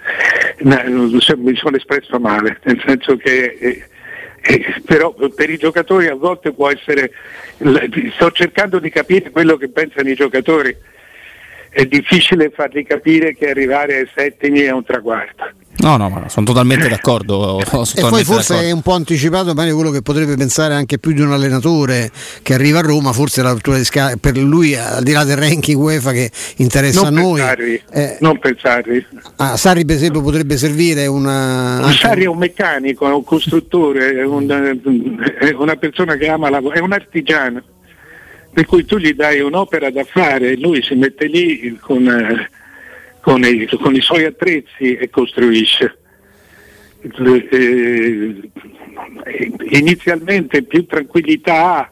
mi 0.59 1.55
sono 1.55 1.75
espresso 1.75 2.19
male, 2.19 2.59
nel 2.63 2.81
senso 2.85 3.17
che... 3.17 3.57
Eh, 3.59 3.89
eh, 4.39 4.81
però 4.85 5.13
per 5.13 5.49
i 5.49 5.57
giocatori 5.57 6.07
a 6.07 6.15
volte 6.15 6.53
può 6.53 6.69
essere, 6.69 7.11
sto 8.13 8.31
cercando 8.31 8.79
di 8.79 8.89
capire 8.89 9.31
quello 9.31 9.57
che 9.57 9.67
pensano 9.67 10.07
i 10.09 10.15
giocatori, 10.15 10.73
è 11.69 11.85
difficile 11.85 12.49
farli 12.51 12.83
capire 12.83 13.35
che 13.35 13.49
arrivare 13.49 13.97
ai 13.97 14.09
settimi 14.15 14.61
è 14.61 14.71
un 14.71 14.83
traguardo. 14.83 15.51
No, 15.79 15.95
no, 15.95 16.09
ma 16.09 16.27
sono 16.27 16.45
totalmente 16.45 16.87
d'accordo. 16.87 17.61
Sono 17.65 17.85
e 17.95 18.09
poi 18.09 18.23
forse 18.23 18.53
d'accordo. 18.53 18.69
è 18.69 18.71
un 18.71 18.81
po' 18.81 18.93
anticipato 18.93 19.53
Mario 19.53 19.75
quello 19.75 19.91
che 19.91 20.01
potrebbe 20.01 20.35
pensare 20.35 20.73
anche 20.73 20.97
più 20.97 21.11
di 21.11 21.21
un 21.21 21.31
allenatore 21.31 22.11
che 22.41 22.55
arriva 22.55 22.79
a 22.79 22.81
Roma, 22.81 23.13
forse 23.13 23.43
la 23.43 23.51
rottura 23.51 23.77
di 23.77 23.83
scala 23.83 24.15
per 24.19 24.37
lui 24.37 24.75
al 24.75 25.03
di 25.03 25.11
là 25.11 25.23
del 25.23 25.37
ranking 25.37 25.77
UEFA 25.77 26.11
che 26.13 26.31
interessa 26.57 27.09
non 27.09 27.17
a 27.17 27.21
noi. 27.21 27.39
Pensarvi, 27.39 27.81
eh, 27.91 28.17
non 28.21 28.39
pensarvi. 28.39 29.05
Ah, 29.35 29.55
Sarri 29.55 29.85
per 29.85 29.95
esempio 29.95 30.21
potrebbe 30.21 30.57
servire 30.57 31.05
una... 31.05 31.83
Anche... 31.83 31.97
Sarri 31.97 32.23
è 32.23 32.27
un 32.27 32.37
meccanico, 32.37 33.07
è 33.07 33.13
un 33.13 33.23
costruttore, 33.23 34.13
è, 34.13 34.25
un, 34.25 34.47
è 35.39 35.51
una 35.51 35.75
persona 35.75 36.15
che 36.15 36.27
ama 36.27 36.49
la... 36.49 36.59
è 36.73 36.79
un 36.79 36.91
artigiano. 36.91 37.61
Per 38.51 38.65
cui 38.65 38.85
tu 38.85 38.97
gli 38.97 39.13
dai 39.13 39.39
un'opera 39.41 39.91
da 39.91 40.03
fare 40.03 40.53
e 40.53 40.57
lui 40.57 40.81
si 40.81 40.95
mette 40.95 41.27
lì 41.27 41.77
con... 41.79 42.47
Eh, 43.27 43.31
con 43.31 43.43
i, 43.43 43.67
con 43.81 43.93
i 43.93 44.01
suoi 44.01 44.23
attrezzi 44.23 44.95
e 44.95 45.09
costruisce. 45.09 45.97
Eh, 47.01 48.51
inizialmente 49.71 50.63
più 50.63 50.85
tranquillità 50.85 51.75
ha, 51.75 51.91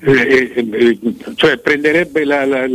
eh, 0.00 0.52
eh, 0.54 0.98
cioè 1.36 1.58
prenderebbe 1.58 2.24
la, 2.24 2.44
la, 2.44 2.66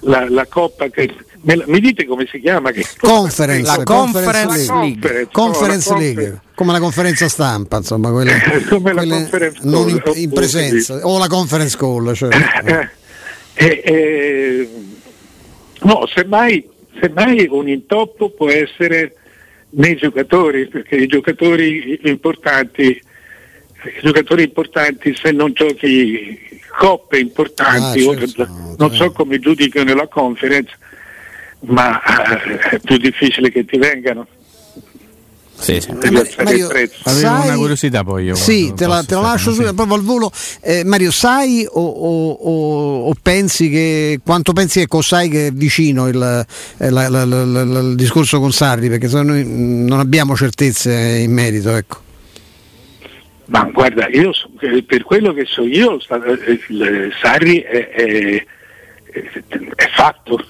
la, 0.00 0.28
la 0.28 0.46
coppa 0.46 0.88
che 0.88 1.14
mi 1.42 1.78
dite 1.78 2.06
come 2.06 2.26
si 2.30 2.40
chiama? 2.40 2.70
Che 2.70 2.84
conference, 2.98 3.76
la 3.76 3.82
Conference, 3.84 4.72
League. 4.72 5.12
League. 5.12 5.28
Conference 5.30 5.92
no, 5.92 5.98
League. 5.98 6.40
come 6.54 6.72
la 6.72 6.80
conferenza 6.80 7.28
stampa, 7.28 7.76
insomma, 7.76 8.10
quelle, 8.10 8.40
come 8.68 8.92
la 8.92 9.04
conference 9.06 9.60
non 9.62 9.88
in, 9.88 10.02
in 10.14 10.32
presenza, 10.32 11.06
o 11.06 11.18
la 11.18 11.28
conference 11.28 11.76
call. 11.76 12.12
Cioè. 12.12 12.90
Eh, 13.56 13.82
eh, 13.84 14.68
no, 15.82 16.08
semmai 16.12 16.68
Semmai 17.00 17.46
un 17.50 17.68
intoppo 17.68 18.30
può 18.30 18.48
essere 18.50 19.14
nei 19.70 19.96
giocatori, 19.96 20.66
perché 20.66 20.96
i 20.96 21.06
giocatori 21.06 21.98
importanti, 22.04 22.82
i 22.82 24.00
giocatori 24.02 24.44
importanti 24.44 25.14
se 25.14 25.32
non 25.32 25.52
giochi 25.52 26.38
coppe 26.76 27.18
importanti, 27.18 28.06
ah, 28.06 28.16
certo, 28.16 28.74
non 28.78 28.92
so 28.94 29.12
come 29.12 29.38
giudicano 29.38 29.94
la 29.94 30.06
conference, 30.06 30.76
ma 31.60 32.00
eh, 32.02 32.58
è 32.70 32.78
più 32.80 32.96
difficile 32.98 33.50
che 33.50 33.64
ti 33.64 33.78
vengano. 33.78 34.26
Sì, 35.56 35.80
sì. 35.80 35.92
Mario. 35.92 36.66
Avevo 36.68 36.90
Sai- 37.04 37.46
una 37.48 37.56
curiosità 37.56 38.02
poi 38.04 38.24
io. 38.24 38.34
Sì, 38.34 38.72
te 38.74 38.86
la, 38.86 39.02
te 39.04 39.14
la 39.14 39.20
lascio 39.22 39.50
sì. 39.50 39.56
subito, 39.56 39.72
proprio 39.74 39.96
al 39.96 40.02
volo. 40.02 40.30
Eh, 40.60 40.84
Mario, 40.84 41.10
sai 41.10 41.66
o, 41.70 41.80
o- 41.80 42.30
o- 42.32 43.08
o 43.08 43.14
pensi 43.22 43.70
che 43.70 44.20
quanto 44.22 44.52
pensi 44.52 44.80
ecco, 44.80 45.00
sai 45.00 45.28
che 45.28 45.46
è 45.46 45.50
vicino 45.52 46.08
il, 46.08 46.46
eh, 46.78 46.90
la- 46.90 47.08
la- 47.08 47.24
la- 47.24 47.44
la- 47.44 47.64
la- 47.64 47.78
il 47.80 47.94
discorso 47.94 48.40
con 48.40 48.52
Sarri? 48.52 48.88
Perché 48.88 49.08
se 49.08 49.16
no 49.16 49.22
noi 49.22 49.44
mh, 49.44 49.86
non 49.86 50.00
abbiamo 50.00 50.36
certezze 50.36 50.92
in 50.92 51.32
merito, 51.32 51.74
ecco. 51.74 52.02
Ma 53.46 53.62
guarda, 53.72 54.08
io 54.08 54.32
so- 54.32 54.50
eh, 54.60 54.82
per 54.82 55.02
quello 55.04 55.32
che 55.32 55.44
so 55.46 55.62
io, 55.62 55.98
eh, 55.98 56.60
il 56.68 57.12
Sarri 57.22 57.60
è, 57.60 57.90
è- 57.90 58.46
è 59.76 59.88
fatto. 59.94 60.44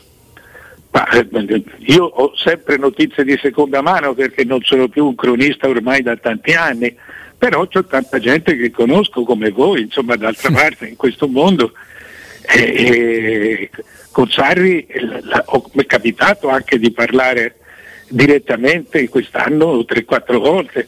Ma, 0.94 1.08
eh, 1.08 1.64
io 1.86 2.04
ho 2.04 2.36
sempre 2.36 2.76
notizie 2.76 3.24
di 3.24 3.36
seconda 3.42 3.82
mano 3.82 4.14
perché 4.14 4.44
non 4.44 4.60
sono 4.62 4.86
più 4.86 5.06
un 5.06 5.16
cronista 5.16 5.66
ormai 5.68 6.02
da 6.02 6.16
tanti 6.16 6.52
anni, 6.52 6.96
però 7.36 7.66
c'ho 7.66 7.84
tanta 7.84 8.20
gente 8.20 8.56
che 8.56 8.70
conosco 8.70 9.24
come 9.24 9.50
voi, 9.50 9.82
insomma 9.82 10.14
d'altra 10.14 10.52
parte 10.52 10.86
in 10.86 10.94
questo 10.94 11.26
mondo. 11.26 11.72
E, 12.46 12.60
e 12.62 13.70
con 14.12 14.30
Sarri 14.30 14.86
eh, 14.86 15.04
la- 15.22 15.42
ho- 15.46 15.68
mi 15.72 15.82
è 15.82 15.86
capitato 15.86 16.48
anche 16.48 16.78
di 16.78 16.92
parlare 16.92 17.56
direttamente 18.08 19.08
quest'anno 19.08 19.78
3-4 19.80 20.36
volte 20.38 20.86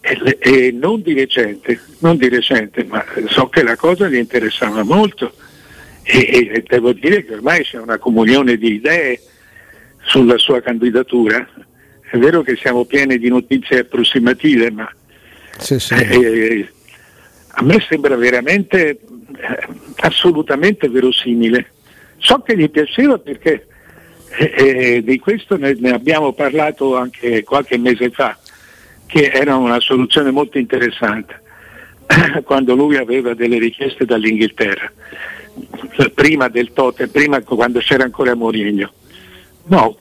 e, 0.00 0.38
e 0.40 0.70
non 0.72 1.02
di 1.02 1.12
recente, 1.14 1.78
non 2.00 2.16
di 2.16 2.28
recente, 2.28 2.82
ma 2.82 3.04
so 3.28 3.48
che 3.48 3.62
la 3.62 3.76
cosa 3.76 4.08
gli 4.08 4.16
interessava 4.16 4.82
molto 4.82 5.32
e 6.02 6.64
devo 6.66 6.92
dire 6.92 7.24
che 7.24 7.34
ormai 7.34 7.62
c'è 7.62 7.78
una 7.78 7.98
comunione 7.98 8.56
di 8.56 8.74
idee 8.74 9.20
sulla 10.06 10.38
sua 10.38 10.60
candidatura. 10.60 11.46
È 12.08 12.16
vero 12.16 12.42
che 12.42 12.56
siamo 12.56 12.84
pieni 12.84 13.18
di 13.18 13.28
notizie 13.28 13.80
approssimative, 13.80 14.70
ma 14.70 14.90
Sì, 15.58 15.78
sì. 15.78 15.94
eh, 15.94 16.68
a 17.48 17.62
me 17.62 17.84
sembra 17.88 18.16
veramente 18.16 18.88
eh, 18.88 18.98
assolutamente 19.96 20.88
verosimile. 20.88 21.72
So 22.18 22.40
che 22.40 22.56
gli 22.56 22.70
piaceva 22.70 23.18
perché 23.18 23.66
eh, 24.38 24.52
eh, 24.56 25.02
di 25.02 25.18
questo 25.18 25.56
ne, 25.56 25.74
ne 25.78 25.90
abbiamo 25.90 26.32
parlato 26.32 26.96
anche 26.96 27.42
qualche 27.44 27.76
mese 27.76 28.10
fa, 28.10 28.38
che 29.06 29.30
era 29.32 29.56
una 29.56 29.80
soluzione 29.80 30.30
molto 30.30 30.58
interessante 30.58 31.42
quando 32.44 32.74
lui 32.74 32.96
aveva 32.96 33.34
delle 33.34 33.58
richieste 33.58 34.04
dall'Inghilterra, 34.04 34.90
prima 36.14 36.48
del 36.48 36.72
Tote, 36.72 37.08
prima 37.08 37.40
quando 37.42 37.80
c'era 37.80 38.04
ancora 38.04 38.34
Mourinho. 38.34 38.92
No, 39.68 39.96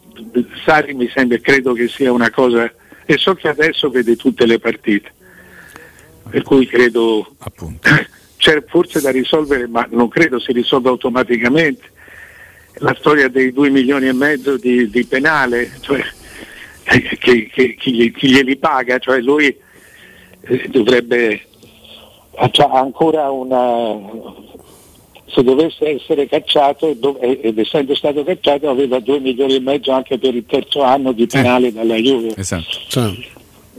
Sarri 0.63 0.93
mi 0.93 1.10
sembra, 1.10 1.38
credo 1.39 1.74
che 1.74 1.88
sia 1.88 2.12
una 2.12 2.29
cosa, 2.29 2.72
e 3.05 3.17
so 3.17 3.34
che 3.36 3.48
adesso 3.48 3.89
vede 3.89 4.15
tutte 4.15 4.45
le 4.45 4.60
partite, 4.60 5.12
per 6.29 6.43
cui 6.43 6.65
credo 6.67 7.36
Appunto. 7.39 7.89
c'è 8.38 8.63
forse 8.67 9.01
da 9.01 9.12
risolvere, 9.12 9.67
ma 9.67 9.88
non 9.89 10.07
credo 10.07 10.39
si 10.39 10.51
risolva 10.51 10.89
automaticamente. 10.89 11.93
La 12.79 12.95
storia 13.00 13.29
dei 13.29 13.53
2 13.53 13.69
milioni 13.69 14.07
e 14.07 14.13
mezzo 14.13 14.57
di, 14.57 14.89
di 14.89 15.05
penale, 15.05 15.72
cioè, 15.79 16.03
eh, 16.84 17.01
che, 17.17 17.48
che- 17.48 17.75
chi, 17.79 18.12
chi 18.12 18.29
glieli 18.29 18.57
paga, 18.57 19.00
cioè 19.00 19.19
lui 19.22 19.45
eh, 20.41 20.67
dovrebbe 20.67 21.41
ha 22.38 22.79
ancora 22.79 23.31
una 23.31 23.53
se 25.27 25.44
dovesse 25.44 25.96
essere 25.96 26.27
cacciato 26.27 26.94
do- 26.94 27.20
eh, 27.20 27.39
ed 27.44 27.58
essendo 27.58 27.96
stato 27.96 28.24
cacciato 28.24 28.70
aveva 28.70 29.00
2 29.00 29.20
milioni 29.20 29.55
e 29.55 29.60
mezzo 29.60 29.91
anche 29.91 30.17
per 30.17 30.36
il 30.36 30.46
terzo 30.46 30.84
anno 30.84 31.12
di 31.12 31.25
penale 31.27 31.74
dalla 31.74 31.96
Juve. 31.96 32.34
Esatto. 32.36 32.79
Sì. 32.88 33.27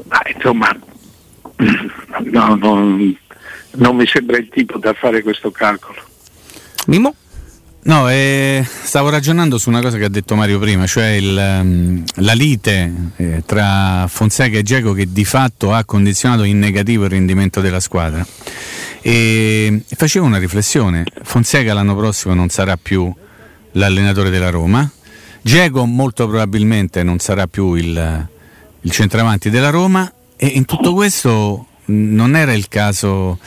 Ma 0.05 0.21
insomma, 0.35 0.79
no, 2.25 2.55
non, 2.57 3.17
non 3.73 3.97
mi 3.97 4.07
sembra 4.07 4.37
il 4.37 4.49
tipo 4.49 4.79
da 4.79 4.93
fare 4.93 5.23
questo 5.23 5.51
calcolo. 5.51 6.01
Mimmo? 6.87 7.15
No, 7.87 8.11
eh, 8.11 8.67
stavo 8.67 9.11
ragionando 9.11 9.59
su 9.59 9.69
una 9.69 9.81
cosa 9.81 9.97
che 9.97 10.05
ha 10.05 10.09
detto 10.09 10.35
Mario 10.35 10.59
prima, 10.59 10.87
cioè 10.89 11.11
il, 11.11 11.39
ehm, 11.39 12.03
la 12.17 12.33
lite 12.33 12.93
eh, 13.15 13.43
tra 13.47 14.07
Fonseca 14.09 14.59
e 14.59 14.65
Geco 14.65 14.93
che 14.93 15.13
di 15.13 15.25
fatto 15.25 15.73
ha 15.73 15.85
condizionato 15.85 16.43
in 16.43 16.59
negativo 16.59 17.05
il 17.05 17.11
rendimento 17.11 17.61
della 17.61 17.79
squadra. 17.79 18.27
E 19.09 19.85
facevo 19.87 20.27
una 20.27 20.39
riflessione, 20.39 21.05
Fonseca 21.23 21.73
l'anno 21.73 21.95
prossimo 21.95 22.35
non 22.35 22.49
sarà 22.49 22.77
più 22.77 23.15
l'allenatore 23.71 24.31
della 24.31 24.51
Roma, 24.51 24.91
Geco 25.43 25.85
molto 25.85 26.27
probabilmente 26.27 27.05
non 27.05 27.21
sarà 27.21 27.47
più 27.47 27.75
il, 27.75 28.29
il 28.81 28.91
centravanti 28.91 29.49
della 29.49 29.71
Roma. 29.71 30.13
E 30.35 30.47
in 30.49 30.65
tutto 30.65 30.93
questo 30.93 31.69
non 31.85 32.35
era 32.35 32.53
il 32.53 32.67
caso 32.67 33.39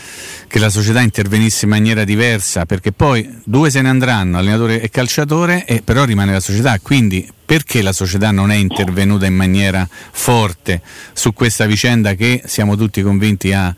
che 0.48 0.60
la 0.60 0.70
società 0.70 1.02
intervenisse 1.02 1.66
in 1.66 1.72
maniera 1.72 2.06
diversa 2.06 2.66
perché 2.66 2.94
poi 2.94 3.30
due 3.44 3.70
se 3.70 3.82
ne 3.82 3.90
andranno, 3.90 4.38
allenatore 4.38 4.80
e 4.80 4.90
calciatore, 4.90 5.66
e 5.66 5.82
però 5.82 6.06
rimane 6.06 6.32
la 6.32 6.40
società. 6.40 6.80
Quindi 6.82 7.30
perché 7.46 7.82
la 7.82 7.92
società 7.92 8.32
non 8.32 8.50
è 8.50 8.56
intervenuta 8.56 9.26
in 9.26 9.36
maniera 9.36 9.86
forte 9.90 10.82
su 11.12 11.34
questa 11.34 11.66
vicenda 11.66 12.14
che 12.14 12.44
siamo 12.46 12.78
tutti 12.78 13.02
convinti 13.02 13.52
ha 13.52 13.76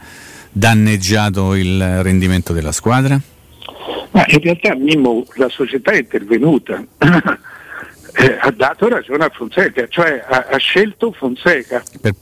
danneggiato 0.52 1.56
il 1.56 2.02
rendimento 2.04 2.54
della 2.54 2.72
squadra? 2.72 3.20
Ma 4.12 4.26
in 4.28 4.40
realtà 4.42 4.76
Mimmo, 4.76 5.26
la 5.36 5.50
società 5.50 5.92
è 5.92 5.98
intervenuta, 6.00 6.84
Eh, 8.14 8.38
ha 8.42 8.52
dato 8.52 8.90
ragione 8.90 9.24
a 9.24 9.32
Fonseca, 9.34 9.88
cioè 9.88 10.22
ha, 10.28 10.48
ha 10.52 10.58
scelto 10.58 11.14
Fonseca. 11.14 11.82
Per- 12.02 12.14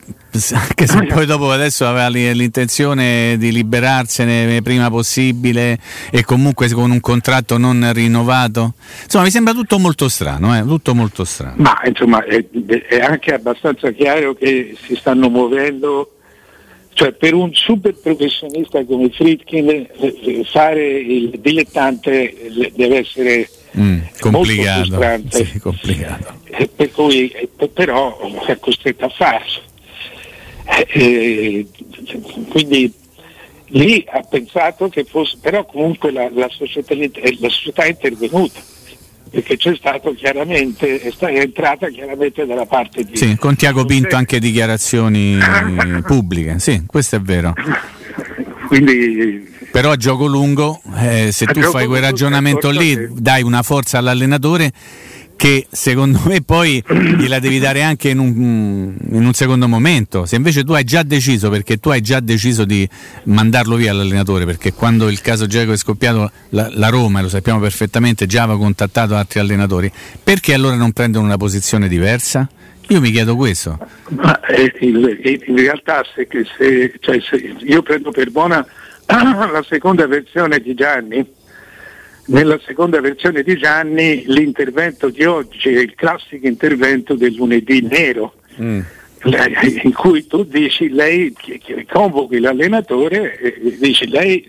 anche 0.54 0.86
se 0.86 1.06
poi 1.06 1.26
dopo 1.26 1.52
adesso 1.52 1.88
aveva 1.88 2.08
li- 2.08 2.36
l'intenzione 2.36 3.36
di 3.40 3.52
liberarsene 3.52 4.62
prima 4.62 4.92
possibile 4.92 5.80
e 6.12 6.24
comunque 6.24 6.70
con 6.70 6.92
un 6.92 7.00
contratto 7.00 7.58
non 7.58 7.90
rinnovato. 7.92 8.74
Insomma, 9.04 9.24
mi 9.24 9.32
sembra 9.32 9.54
tutto 9.54 9.80
molto 9.80 10.08
strano, 10.08 10.56
eh? 10.56 10.62
tutto 10.62 10.94
molto 10.94 11.24
strano. 11.24 11.56
Ma 11.58 11.82
insomma 11.84 12.24
è, 12.24 12.46
è 12.88 13.00
anche 13.00 13.34
abbastanza 13.34 13.90
chiaro 13.90 14.36
che 14.36 14.78
si 14.80 14.96
stanno 14.96 15.30
muovendo, 15.30 16.19
cioè 16.94 17.12
per 17.14 17.34
un 17.34 17.54
super 17.54 17.94
professionista 17.94 18.84
come 18.84 19.10
Fritkin 19.10 19.70
eh, 19.70 20.44
fare 20.46 20.86
il 21.00 21.40
dilettante 21.40 22.34
eh, 22.34 22.72
deve 22.76 22.98
essere 22.98 23.50
Mm, 23.78 24.00
molto 24.24 24.30
complicato. 24.32 25.22
Sì, 25.30 25.60
complicato. 25.60 26.34
Eh, 26.46 26.68
per 26.68 26.92
cui 26.92 27.30
eh, 27.30 27.48
però 27.72 28.18
è 28.46 28.58
costretto 28.58 29.06
a 29.06 29.10
farlo. 29.10 29.62
Eh, 30.66 30.88
eh, 30.90 31.68
quindi 32.50 32.92
lì 33.68 34.04
ha 34.08 34.22
pensato 34.22 34.90
che 34.90 35.04
fosse, 35.04 35.38
però 35.40 35.66
comunque 35.66 36.12
la, 36.12 36.30
la 36.32 36.50
società, 36.50 36.94
eh, 36.94 37.38
la 37.40 37.50
società 37.50 37.84
è 37.84 37.90
intervenuta, 37.90 38.60
perché 39.30 39.58
c'è 39.58 39.76
stato 39.76 40.14
chiaramente, 40.14 41.00
è, 41.00 41.14
entrata 41.20 41.88
chiaramente 41.90 42.46
dalla 42.46 42.66
parte 42.66 43.04
di... 43.04 43.16
Sì, 43.16 43.36
con 43.38 43.56
Tiago 43.56 43.86
Pinto 43.86 44.16
anche 44.16 44.40
dichiarazioni 44.40 45.38
pubbliche, 46.06 46.60
sì, 46.60 46.84
questo 46.86 47.18
è 47.18 47.22
vero. 47.22 47.54
Quindi 48.68 49.48
Però 49.72 49.92
a 49.92 49.96
gioco 49.96 50.26
lungo, 50.26 50.82
eh, 50.98 51.30
se 51.32 51.46
A 51.46 51.52
tu 51.52 51.62
fai 51.62 51.88
quel 51.88 52.02
ragionamento 52.02 52.70
lì, 52.70 53.08
dai 53.12 53.42
una 53.44 53.64
forza 53.64 53.98
all'allenatore 53.98 54.72
che 55.40 55.68
secondo 55.70 56.20
me 56.26 56.42
poi 56.42 56.84
gliela 56.86 57.40
devi 57.40 57.60
dare 57.60 57.82
anche 57.82 58.10
in 58.10 58.20
un, 58.20 58.94
in 59.10 59.26
un 59.26 59.32
secondo 59.32 59.70
momento. 59.70 60.26
Se 60.26 60.36
invece 60.36 60.66
tu 60.66 60.74
hai 60.74 60.84
già 60.84 61.02
deciso, 61.02 61.50
perché 61.50 61.78
tu 61.78 61.88
hai 61.92 62.02
già 62.02 62.20
deciso 62.20 62.66
di 62.66 62.86
mandarlo 63.24 63.78
via 63.78 63.94
l'allenatore, 63.94 64.44
perché 64.44 64.74
quando 64.74 65.08
il 65.08 65.22
caso 65.22 65.48
Geco 65.48 65.72
è 65.72 65.78
scoppiato 65.78 66.30
la, 66.50 66.70
la 66.74 66.90
Roma, 66.90 67.22
lo 67.22 67.30
sappiamo 67.30 67.62
perfettamente, 67.62 68.26
già 68.26 68.44
aveva 68.44 68.58
contattato 68.58 69.16
altri 69.16 69.40
allenatori, 69.40 69.90
perché 70.22 70.54
allora 70.54 70.76
non 70.76 70.92
prendono 70.92 71.24
una 71.24 71.38
posizione 71.38 71.88
diversa? 71.88 72.46
Io 72.90 73.00
mi 73.00 73.10
chiedo 73.10 73.38
questo. 73.38 73.80
Ma, 74.10 74.42
eh, 74.42 74.74
eh, 74.78 75.42
in 75.46 75.56
realtà 75.56 76.04
se, 76.14 76.28
se- 76.58 76.96
cioè, 77.00 77.18
se- 77.22 77.56
io 77.60 77.82
prendo 77.82 78.12
per 78.12 78.30
buona 78.30 78.66
la 79.08 79.64
seconda 79.66 80.06
versione 80.06 80.60
di 80.60 80.74
Gianni. 80.74 81.26
Nella 82.30 82.60
seconda 82.64 83.02
versione 83.02 83.42
di 83.42 83.58
Gianni 83.58 84.24
l'intervento 84.28 85.10
di 85.10 85.26
oggi 85.26 85.70
è 85.70 85.80
il 85.80 85.96
classico 85.96 86.46
intervento 86.46 87.16
del 87.16 87.34
lunedì 87.34 87.82
nero, 87.82 88.36
lei- 89.24 89.82
in 89.82 89.94
cui 89.94 90.28
tu 90.28 90.44
dici 90.44 90.90
lei 90.90 91.34
convochi 91.92 92.40
l'allenatore 92.40 93.40
e 93.40 93.78
dici 93.80 94.08
lei 94.08 94.48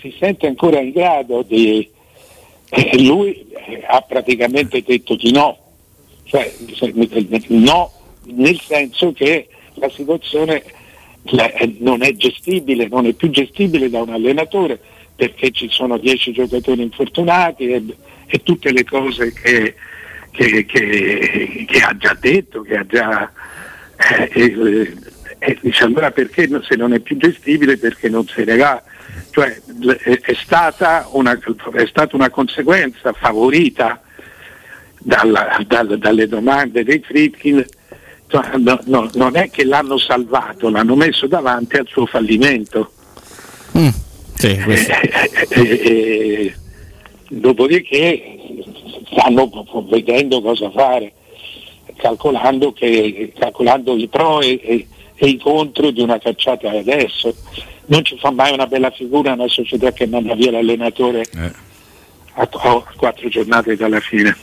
si 0.00 0.14
sente 0.16 0.46
ancora 0.46 0.78
in 0.78 0.92
grado 0.92 1.42
di 1.42 1.90
e 2.68 3.02
lui 3.02 3.46
eh, 3.50 3.82
ha 3.84 4.00
praticamente 4.02 4.80
detto 4.86 5.16
di 5.16 5.32
no. 5.32 5.58
Cioè 6.22 6.52
no 7.48 7.90
nel 8.26 8.60
senso 8.60 9.12
che 9.12 9.48
la 9.74 9.90
situazione 9.90 10.62
eh, 11.24 11.76
non 11.80 12.04
è 12.04 12.14
gestibile, 12.14 12.86
non 12.86 13.06
è 13.06 13.12
più 13.12 13.28
gestibile 13.28 13.90
da 13.90 14.02
un 14.02 14.10
allenatore 14.10 14.78
perché 15.22 15.52
ci 15.52 15.68
sono 15.70 15.98
10 15.98 16.32
giocatori 16.32 16.82
infortunati 16.82 17.68
e, 17.68 17.84
e 18.26 18.42
tutte 18.42 18.72
le 18.72 18.82
cose 18.84 19.32
che, 19.32 19.76
che- 20.32 20.64
che- 20.64 21.64
che 21.64 21.80
ha 21.80 21.96
già 21.96 22.16
detto, 22.18 22.62
che 22.62 22.76
ha 22.76 22.84
già 22.86 23.30
Eh, 24.34 24.96
eh, 25.38 25.58
dice 25.60 25.84
allora 25.84 26.10
perché 26.10 26.48
se 26.68 26.74
non 26.74 26.92
è 26.92 26.98
più 26.98 27.16
gestibile 27.16 27.76
perché 27.76 28.08
non 28.08 28.26
se 28.26 28.42
ne 28.42 28.56
va? 28.56 28.82
Cioè, 29.30 29.60
è, 30.02 30.34
stata 30.34 31.06
una, 31.12 31.38
è 31.74 31.86
stata 31.86 32.16
una 32.16 32.28
conseguenza 32.30 33.12
favorita 33.12 34.02
dalla, 34.98 35.56
dal, 35.68 35.98
dalle 35.98 36.26
domande 36.26 36.82
dei 36.82 36.98
Fritkin, 37.00 37.64
cioè, 38.26 38.56
no, 38.56 38.80
no, 38.86 39.08
non 39.14 39.36
è 39.36 39.50
che 39.50 39.64
l'hanno 39.64 39.98
salvato, 39.98 40.68
l'hanno 40.68 40.96
messo 40.96 41.28
davanti 41.28 41.76
al 41.76 41.86
suo 41.86 42.06
fallimento. 42.06 42.92
Sì, 44.42 44.58
eh, 45.50 46.52
dopodiché 47.30 48.38
stanno 49.12 49.48
vedendo 49.88 50.42
cosa 50.42 50.68
fare, 50.72 51.12
calcolando, 51.94 52.72
che, 52.72 53.32
calcolando 53.38 53.96
i 53.96 54.08
pro 54.08 54.40
e, 54.40 54.58
e, 54.60 54.86
e, 55.14 55.28
i 55.28 55.38
contro 55.38 55.92
di 55.92 56.00
una 56.00 56.18
cacciata 56.18 56.70
adesso. 56.70 57.32
Non 57.86 58.04
ci 58.04 58.18
fa 58.18 58.32
mai 58.32 58.52
una 58.52 58.66
bella 58.66 58.90
figura 58.90 59.34
una 59.34 59.46
società 59.46 59.92
che 59.92 60.06
manda 60.06 60.34
via 60.34 60.50
l'allenatore 60.50 61.20
eh. 61.20 61.52
a, 62.32 62.48
a 62.50 62.84
quattro 62.96 63.28
giornate 63.28 63.76
dalla 63.76 64.00
fine. 64.00 64.36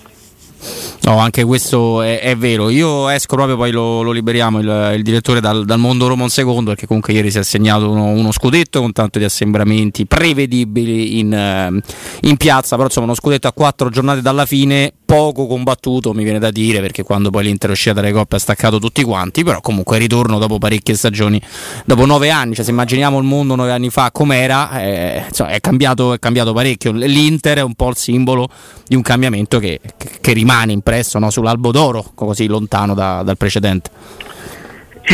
No, 1.09 1.17
anche 1.17 1.43
questo 1.43 2.03
è, 2.03 2.19
è, 2.19 2.37
vero. 2.37 2.69
Io 2.69 3.09
esco 3.09 3.35
proprio, 3.35 3.55
poi 3.55 3.71
lo, 3.71 4.03
lo 4.03 4.11
liberiamo 4.11 4.59
il, 4.59 4.91
il, 4.95 5.01
direttore 5.01 5.39
dal, 5.39 5.65
dal 5.65 5.79
mondo 5.79 6.05
Roma 6.05 6.21
un 6.21 6.29
secondo, 6.29 6.69
perché 6.69 6.85
comunque 6.85 7.13
ieri 7.13 7.31
si 7.31 7.37
è 7.37 7.39
assegnato 7.39 7.89
uno, 7.89 8.09
uno 8.09 8.31
scudetto 8.31 8.79
con 8.79 8.91
tanto 8.91 9.17
di 9.17 9.25
assembramenti 9.25 10.05
prevedibili 10.05 11.17
in, 11.17 11.33
eh, 11.33 11.81
in, 12.27 12.37
piazza, 12.37 12.75
però 12.75 12.85
insomma 12.85 13.07
uno 13.07 13.15
scudetto 13.15 13.47
a 13.47 13.53
quattro 13.53 13.89
giornate 13.89 14.21
dalla 14.21 14.45
fine, 14.45 14.93
poco 15.09 15.47
combattuto 15.47 16.13
mi 16.13 16.23
viene 16.23 16.37
da 16.37 16.51
dire, 16.51 16.81
perché 16.81 17.01
quando 17.01 17.31
poi 17.31 17.45
l'Inter 17.45 17.71
è 17.71 17.73
uscita 17.73 17.93
dalle 17.93 18.11
coppe 18.11 18.35
ha 18.35 18.39
staccato 18.39 18.77
tutti 18.77 19.01
quanti, 19.01 19.43
però 19.43 19.59
comunque 19.59 19.97
ritorno 19.97 20.37
dopo 20.37 20.59
parecchie 20.59 20.93
stagioni, 20.93 21.41
dopo 21.83 22.05
nove 22.05 22.29
anni, 22.29 22.53
cioè 22.53 22.63
se 22.63 22.69
immaginiamo 22.69 23.17
il 23.17 23.23
mondo 23.23 23.55
nove 23.55 23.71
anni 23.71 23.89
fa 23.89 24.11
com'era, 24.11 24.79
eh, 24.79 25.23
insomma, 25.27 25.49
è, 25.49 25.59
cambiato, 25.61 26.13
è 26.13 26.19
cambiato 26.19 26.53
parecchio. 26.53 26.91
L'Inter 26.91 27.57
è 27.57 27.61
un 27.63 27.73
po' 27.73 27.89
il 27.89 27.95
simbolo 27.95 28.49
di 28.87 28.95
un 28.95 29.01
cambiamento 29.01 29.57
che, 29.57 29.79
che, 30.21 30.33
rimane 30.33 30.73
impresso 30.73 31.17
no? 31.17 31.31
sull'albo 31.31 31.71
d'oro, 31.71 32.11
così 32.13 32.45
lontano 32.45 32.93
da, 32.93 33.23
dal 33.23 33.35
precedente. 33.35 33.89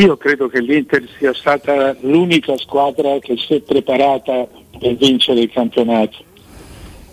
Io 0.02 0.18
credo 0.18 0.50
che 0.50 0.60
l'Inter 0.60 1.08
sia 1.18 1.34
stata 1.34 1.96
l'unica 2.02 2.58
squadra 2.58 3.18
che 3.20 3.38
si 3.38 3.54
è 3.54 3.62
preparata 3.62 4.46
per 4.78 4.94
vincere 4.98 5.40
il 5.40 5.52
campionato 5.54 6.18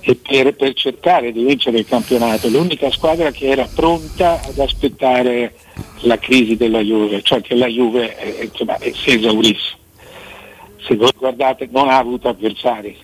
e 0.05 0.17
per, 0.17 0.55
per, 0.55 0.75
cercare 0.75 1.31
di 1.31 1.45
vincere 1.45 1.79
il 1.79 1.87
campionato, 1.87 2.49
l'unica 2.49 2.91
squadra 2.91 3.31
che 3.31 3.47
era 3.47 3.69
pronta 3.73 4.41
ad 4.43 4.59
aspettare 4.59 5.55
la 6.01 6.19
crisi 6.19 6.57
della 6.57 6.81
Juve, 6.81 7.23
cioè 7.23 7.41
che 7.41 7.55
la 7.55 7.69
Juve 7.69 8.19
eh, 8.19 8.45
insomma, 8.45 8.77
si 8.81 9.11
esaurisse. 9.11 9.77
Se 10.85 10.97
voi 10.97 11.13
guardate 11.17 11.69
non 11.71 11.89
ha 11.89 11.99
avuto 11.99 12.29
avversari, 12.29 12.97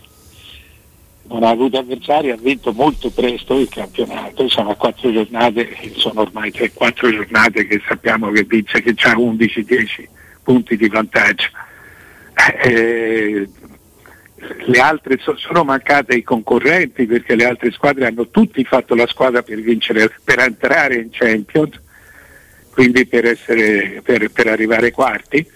non 1.29 1.45
ha 1.45 1.51
avuto 1.51 1.79
avversari, 1.79 2.33
ha 2.33 2.37
vinto 2.37 2.73
molto 2.73 3.11
presto 3.11 3.57
il 3.57 3.69
campionato, 3.69 4.49
sono 4.49 4.75
quattro 4.75 5.13
giornate, 5.13 5.69
sono 5.95 6.23
ormai 6.23 6.51
3-4 6.51 7.13
giornate 7.13 7.67
che 7.69 7.81
sappiamo 7.87 8.31
che 8.33 8.43
vince, 8.43 8.83
che 8.83 8.95
ha 9.05 9.15
11-10 9.15 9.87
punti 10.43 10.77
di 10.77 10.89
vantaggio. 10.89 11.47
Eh, 12.65 13.49
le 14.67 14.79
altre 14.79 15.19
so, 15.19 15.37
sono 15.37 15.65
mancate 15.65 16.15
i 16.15 16.23
concorrenti 16.23 17.07
perché 17.07 17.35
le 17.35 17.47
altre 17.47 17.71
squadre 17.73 18.07
hanno 18.07 18.29
tutti 18.29 18.63
fatto 18.65 18.95
la 18.95 19.07
squadra 19.07 19.43
per 19.43 19.61
vincere, 19.61 20.13
per 20.23 20.39
entrare 20.39 20.97
in 20.97 21.09
Champions, 21.11 21.81
quindi 22.71 23.07
per, 23.07 23.27
essere, 23.27 24.01
per, 24.03 24.31
per 24.31 24.47
arrivare 24.47 24.93
quarti 24.93 25.47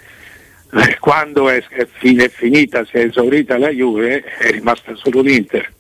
eh, 0.75 0.97
quando 0.99 1.51
è, 1.51 1.63
è, 1.69 1.87
fin- 1.87 2.21
è, 2.21 2.29
finita, 2.31 2.85
si 2.87 2.97
è 2.97 3.05
esaurita 3.05 3.59
la 3.59 3.69
Juve, 3.69 4.23
è 4.23 4.51
rimasta 4.51 4.95
solo 4.95 5.21
l'Inter. 5.21 5.71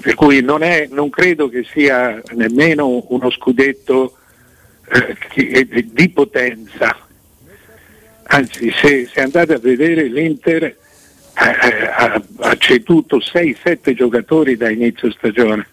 Per 0.00 0.14
cui 0.14 0.42
non, 0.42 0.62
è, 0.62 0.86
non 0.90 1.10
credo 1.10 1.48
che 1.48 1.64
sia 1.64 2.22
nemmeno 2.34 3.04
uno 3.08 3.30
scudetto 3.30 4.16
eh, 5.34 5.86
di 5.86 6.08
potenza. 6.10 6.96
Anzi, 8.24 8.70
se, 8.70 9.08
se, 9.12 9.20
andate 9.20 9.54
a 9.54 9.58
vedere 9.58 10.04
l'Inter 10.04 10.76
ha, 11.42 12.22
ha 12.38 12.56
ceduto 12.56 13.18
6-7 13.18 13.94
giocatori 13.94 14.56
da 14.56 14.70
inizio 14.70 15.10
stagione. 15.10 15.66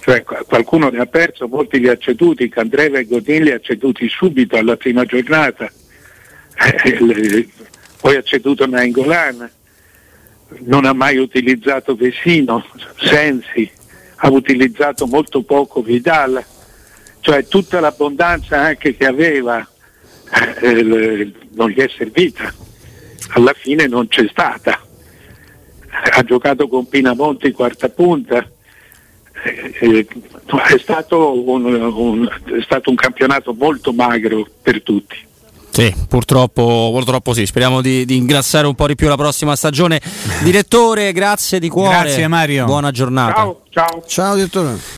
Cioè, 0.00 0.22
qualcuno 0.22 0.88
ne 0.88 1.00
ha 1.00 1.06
perso, 1.06 1.48
molti 1.48 1.80
li 1.80 1.88
ha 1.88 1.96
ceduti, 1.96 2.48
Candreva 2.48 2.98
e 2.98 3.04
Godin 3.04 3.44
li 3.44 3.50
ha 3.50 3.60
ceduti 3.60 4.08
subito 4.08 4.56
alla 4.56 4.76
prima 4.76 5.04
giornata. 5.04 5.70
Eh, 6.84 7.48
poi 8.00 8.16
ha 8.16 8.22
ceduto 8.22 8.66
Nainggolan, 8.66 9.50
non 10.60 10.84
ha 10.84 10.92
mai 10.92 11.18
utilizzato 11.18 11.94
Vesino, 11.94 12.64
Sensi, 12.96 13.70
ha 14.16 14.30
utilizzato 14.30 15.06
molto 15.06 15.42
poco 15.42 15.82
Vidal, 15.82 16.42
cioè 17.20 17.46
tutta 17.46 17.80
l'abbondanza 17.80 18.60
anche 18.60 18.96
che 18.96 19.06
aveva 19.06 19.66
eh, 20.60 21.32
non 21.50 21.70
gli 21.70 21.80
è 21.80 21.88
servita, 21.88 22.52
alla 23.28 23.52
fine 23.54 23.86
non 23.86 24.08
c'è 24.08 24.26
stata. 24.28 24.80
Ha 25.90 26.22
giocato 26.22 26.68
con 26.68 26.88
Pinamonti 26.88 27.50
quarta 27.52 27.88
punta, 27.88 28.46
eh, 29.44 29.74
eh, 29.80 30.06
è, 30.06 30.78
stato 30.78 31.48
un, 31.48 31.64
un, 31.64 32.26
è 32.26 32.62
stato 32.62 32.90
un 32.90 32.96
campionato 32.96 33.54
molto 33.54 33.92
magro 33.92 34.46
per 34.62 34.82
tutti. 34.82 35.26
Sì, 35.70 35.94
purtroppo, 36.08 36.90
purtroppo 36.92 37.32
sì. 37.32 37.46
Speriamo 37.46 37.80
di, 37.80 38.04
di, 38.04 38.16
ingrassare 38.16 38.66
un 38.66 38.74
po' 38.74 38.88
di 38.88 38.96
più 38.96 39.06
la 39.06 39.16
prossima 39.16 39.54
stagione. 39.54 40.00
Direttore, 40.42 41.12
grazie 41.12 41.60
di 41.60 41.68
cuore. 41.68 42.00
Grazie 42.00 42.26
Mario. 42.26 42.64
Buona 42.64 42.90
giornata. 42.90 43.34
Ciao, 43.34 43.60
ciao. 43.70 44.04
Ciao 44.04 44.34
direttore. 44.34 44.96